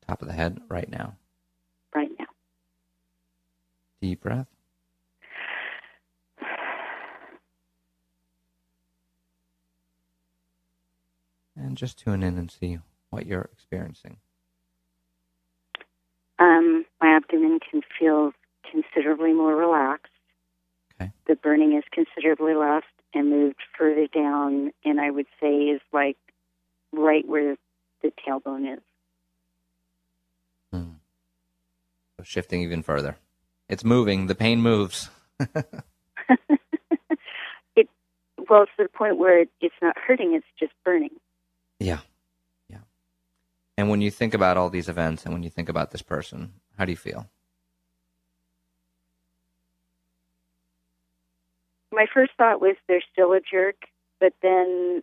Top 0.09 0.23
of 0.23 0.29
the 0.29 0.35
head, 0.35 0.61
right 0.69 0.89
now. 0.89 1.17
right 1.95 2.11
now. 2.19 2.27
Deep 4.01 4.23
breath. 4.23 4.47
And 11.57 11.77
just 11.77 11.99
tune 11.99 12.23
in 12.23 12.37
and 12.39 12.51
see 12.51 12.79
what 13.11 13.27
you're 13.27 13.49
experiencing. 13.53 14.19
Um, 16.38 16.85
my 17.01 17.16
abdomen 17.16 17.61
can 17.71 17.83
feel 17.99 18.33
considerably 18.71 19.33
more 19.33 19.55
relaxed. 19.55 20.12
Okay. 21.01 21.12
The 21.27 21.37
burning 21.37 21.77
is 21.77 21.85
considerably 21.92 22.55
less 22.55 22.85
and 23.14 23.31
moved 23.31 23.61
further 23.79 24.07
down, 24.07 24.73
and 24.85 25.01
I 25.01 25.11
would 25.11 25.27
say 25.40 25.49
is 25.49 25.81
like 25.92 26.16
right 26.92 27.27
where 27.27 27.57
the 28.03 28.12
tailbone 28.27 28.75
is. 28.75 28.83
Hmm. 30.73 30.92
So 32.16 32.25
shifting 32.25 32.62
even 32.62 32.83
further. 32.83 33.16
It's 33.69 33.85
moving. 33.85 34.27
The 34.27 34.35
pain 34.35 34.61
moves. 34.61 35.11
it 37.77 37.88
well, 38.49 38.62
it's 38.62 38.73
to 38.77 38.85
the 38.85 38.88
point 38.88 39.19
where 39.19 39.40
it, 39.40 39.51
it's 39.61 39.75
not 39.81 39.97
hurting; 39.99 40.35
it's 40.35 40.47
just 40.59 40.73
burning. 40.85 41.11
Yeah. 41.79 42.01
And 43.77 43.91
when 43.91 44.01
you 44.01 44.11
think 44.11 44.33
about 44.35 44.57
all 44.57 44.71
these 44.71 44.89
events 44.89 45.25
and 45.25 45.35
when 45.35 45.43
you 45.43 45.51
think 45.51 45.69
about 45.69 45.91
this 45.91 46.03
person, 46.03 46.55
how 46.79 46.85
do 46.85 46.93
you 46.93 46.97
feel? 46.97 47.29
My 51.93 52.07
first 52.12 52.33
thought 52.37 52.61
was 52.61 52.77
they're 52.89 53.03
still 53.12 53.33
a 53.33 53.41
jerk, 53.41 53.77
but 54.19 54.33
then 54.43 55.03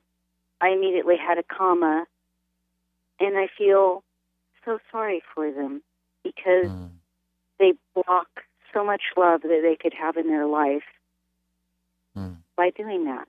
I 0.61 0.69
immediately 0.69 1.15
had 1.17 1.37
a 1.37 1.43
comma, 1.43 2.05
and 3.19 3.37
I 3.37 3.47
feel 3.57 4.03
so 4.65 4.79
sorry 4.91 5.21
for 5.33 5.51
them 5.51 5.81
because 6.23 6.69
Mm. 6.69 6.91
they 7.59 7.73
block 7.93 8.45
so 8.73 8.83
much 8.83 9.01
love 9.15 9.41
that 9.41 9.61
they 9.61 9.75
could 9.75 9.93
have 9.93 10.17
in 10.17 10.27
their 10.27 10.45
life 10.45 10.85
Mm. 12.15 12.43
by 12.55 12.69
doing 12.71 13.05
that. 13.05 13.27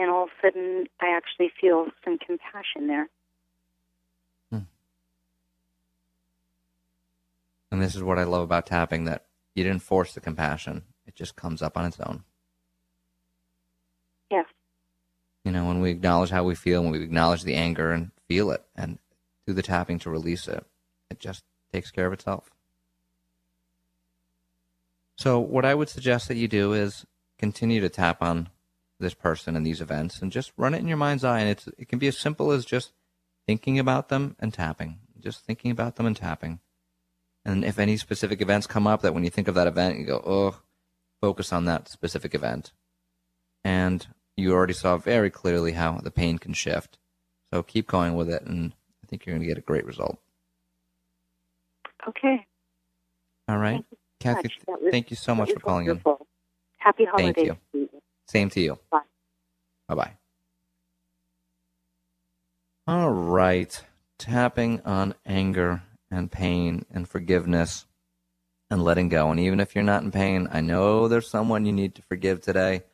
And 0.00 0.10
all 0.10 0.22
of 0.22 0.30
a 0.30 0.46
sudden, 0.46 0.86
I 0.98 1.14
actually 1.14 1.52
feel 1.60 1.88
some 2.02 2.16
compassion 2.16 2.86
there. 2.86 3.10
Hmm. 4.50 4.64
And 7.70 7.82
this 7.82 7.94
is 7.94 8.02
what 8.02 8.18
I 8.18 8.22
love 8.24 8.40
about 8.40 8.64
tapping 8.64 9.04
that 9.04 9.26
you 9.54 9.62
didn't 9.62 9.82
force 9.82 10.14
the 10.14 10.20
compassion. 10.22 10.84
It 11.06 11.14
just 11.14 11.36
comes 11.36 11.60
up 11.60 11.76
on 11.76 11.84
its 11.84 12.00
own. 12.00 12.24
Yes. 14.30 14.46
You 15.44 15.52
know, 15.52 15.66
when 15.66 15.82
we 15.82 15.90
acknowledge 15.90 16.30
how 16.30 16.44
we 16.44 16.54
feel, 16.54 16.82
when 16.82 16.92
we 16.92 17.02
acknowledge 17.02 17.42
the 17.42 17.56
anger 17.56 17.92
and 17.92 18.10
feel 18.26 18.52
it 18.52 18.64
and 18.74 18.98
do 19.46 19.52
the 19.52 19.62
tapping 19.62 19.98
to 19.98 20.08
release 20.08 20.48
it, 20.48 20.64
it 21.10 21.18
just 21.20 21.44
takes 21.74 21.90
care 21.90 22.06
of 22.06 22.14
itself. 22.14 22.48
So, 25.18 25.38
what 25.40 25.66
I 25.66 25.74
would 25.74 25.90
suggest 25.90 26.28
that 26.28 26.38
you 26.38 26.48
do 26.48 26.72
is 26.72 27.04
continue 27.38 27.82
to 27.82 27.90
tap 27.90 28.22
on 28.22 28.48
this 29.00 29.14
person 29.14 29.56
and 29.56 29.66
these 29.66 29.80
events 29.80 30.20
and 30.20 30.30
just 30.30 30.52
run 30.56 30.74
it 30.74 30.78
in 30.78 30.88
your 30.88 30.96
mind's 30.96 31.24
eye. 31.24 31.40
And 31.40 31.48
it's, 31.48 31.68
it 31.78 31.88
can 31.88 31.98
be 31.98 32.08
as 32.08 32.18
simple 32.18 32.52
as 32.52 32.64
just 32.64 32.92
thinking 33.46 33.78
about 33.78 34.08
them 34.08 34.36
and 34.38 34.52
tapping, 34.52 34.98
just 35.18 35.44
thinking 35.44 35.70
about 35.70 35.96
them 35.96 36.06
and 36.06 36.16
tapping. 36.16 36.60
And 37.44 37.64
if 37.64 37.78
any 37.78 37.96
specific 37.96 38.40
events 38.40 38.66
come 38.66 38.86
up, 38.86 39.02
that 39.02 39.14
when 39.14 39.24
you 39.24 39.30
think 39.30 39.48
of 39.48 39.54
that 39.54 39.66
event, 39.66 39.98
you 39.98 40.04
go, 40.04 40.22
oh, 40.24 40.60
focus 41.20 41.52
on 41.52 41.64
that 41.64 41.88
specific 41.88 42.34
event. 42.34 42.72
And 43.64 44.06
you 44.36 44.52
already 44.52 44.74
saw 44.74 44.96
very 44.96 45.30
clearly 45.30 45.72
how 45.72 45.98
the 45.98 46.10
pain 46.10 46.38
can 46.38 46.52
shift. 46.52 46.98
So 47.52 47.62
keep 47.62 47.86
going 47.86 48.14
with 48.14 48.28
it, 48.30 48.42
and 48.42 48.74
I 49.02 49.06
think 49.06 49.26
you're 49.26 49.34
going 49.34 49.42
to 49.42 49.48
get 49.48 49.58
a 49.58 49.62
great 49.62 49.84
result. 49.84 50.18
Okay. 52.06 52.46
All 53.48 53.58
right. 53.58 53.84
Thank 54.20 54.36
Kathy, 54.36 54.48
you 54.48 54.60
so 54.64 54.72
much. 54.72 54.90
Thank 54.90 55.10
you 55.10 55.16
so 55.16 55.34
much 55.34 55.52
for 55.52 55.60
calling 55.60 55.86
in. 55.88 56.02
Happy 56.78 57.06
Thank 57.16 57.36
holidays. 57.36 57.56
to 57.72 57.78
you. 57.78 57.99
Same 58.30 58.48
to 58.50 58.60
you. 58.60 58.78
Bye. 58.92 59.00
Bye 59.88 59.94
bye. 59.96 60.12
All 62.86 63.10
right. 63.10 63.82
Tapping 64.18 64.80
on 64.82 65.16
anger 65.26 65.82
and 66.12 66.30
pain 66.30 66.84
and 66.92 67.08
forgiveness 67.08 67.86
and 68.70 68.84
letting 68.84 69.08
go. 69.08 69.32
And 69.32 69.40
even 69.40 69.58
if 69.58 69.74
you're 69.74 69.82
not 69.82 70.04
in 70.04 70.12
pain, 70.12 70.46
I 70.52 70.60
know 70.60 71.08
there's 71.08 71.28
someone 71.28 71.66
you 71.66 71.72
need 71.72 71.96
to 71.96 72.02
forgive 72.02 72.40
today. 72.40 72.84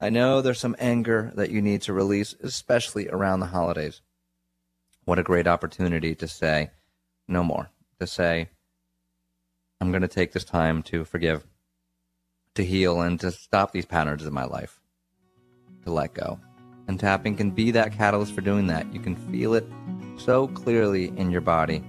I 0.00 0.10
know 0.10 0.40
there's 0.40 0.60
some 0.60 0.76
anger 0.78 1.32
that 1.34 1.50
you 1.50 1.60
need 1.60 1.82
to 1.82 1.92
release, 1.92 2.36
especially 2.40 3.08
around 3.08 3.40
the 3.40 3.46
holidays. 3.46 4.00
What 5.06 5.18
a 5.18 5.24
great 5.24 5.48
opportunity 5.48 6.14
to 6.14 6.28
say 6.28 6.70
no 7.26 7.42
more, 7.42 7.70
to 7.98 8.06
say, 8.06 8.50
I'm 9.80 9.90
going 9.90 10.02
to 10.02 10.08
take 10.08 10.30
this 10.30 10.44
time 10.44 10.84
to 10.84 11.04
forgive, 11.04 11.48
to 12.58 12.64
heal, 12.64 13.00
and 13.02 13.20
to 13.20 13.30
stop 13.30 13.70
these 13.70 13.86
patterns 13.86 14.26
in 14.26 14.32
my 14.32 14.44
life, 14.44 14.80
to 15.84 15.92
let 15.92 16.12
go. 16.12 16.40
And 16.88 16.98
tapping 16.98 17.36
can 17.36 17.52
be 17.52 17.70
that 17.70 17.92
catalyst 17.92 18.34
for 18.34 18.40
doing 18.40 18.66
that. 18.66 18.92
You 18.92 18.98
can 18.98 19.14
feel 19.14 19.54
it 19.54 19.64
so 20.16 20.48
clearly 20.48 21.16
in 21.16 21.30
your 21.30 21.40
body, 21.40 21.84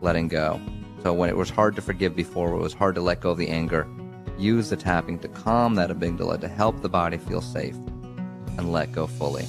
letting 0.00 0.28
go. 0.28 0.60
So 1.02 1.12
when 1.12 1.28
it 1.28 1.36
was 1.36 1.50
hard 1.50 1.76
to 1.76 1.82
forgive 1.82 2.16
before, 2.16 2.54
it 2.54 2.58
was 2.58 2.72
hard 2.72 2.94
to 2.94 3.02
let 3.02 3.20
go 3.20 3.32
of 3.32 3.38
the 3.38 3.48
anger, 3.48 3.86
use 4.38 4.70
the 4.70 4.76
tapping 4.76 5.18
to 5.18 5.28
calm 5.28 5.74
that 5.74 5.90
amygdala 5.90 6.40
to 6.40 6.48
help 6.48 6.80
the 6.80 6.88
body 6.88 7.18
feel 7.18 7.42
safe 7.42 7.76
and 8.56 8.72
let 8.72 8.92
go 8.92 9.06
fully. 9.06 9.44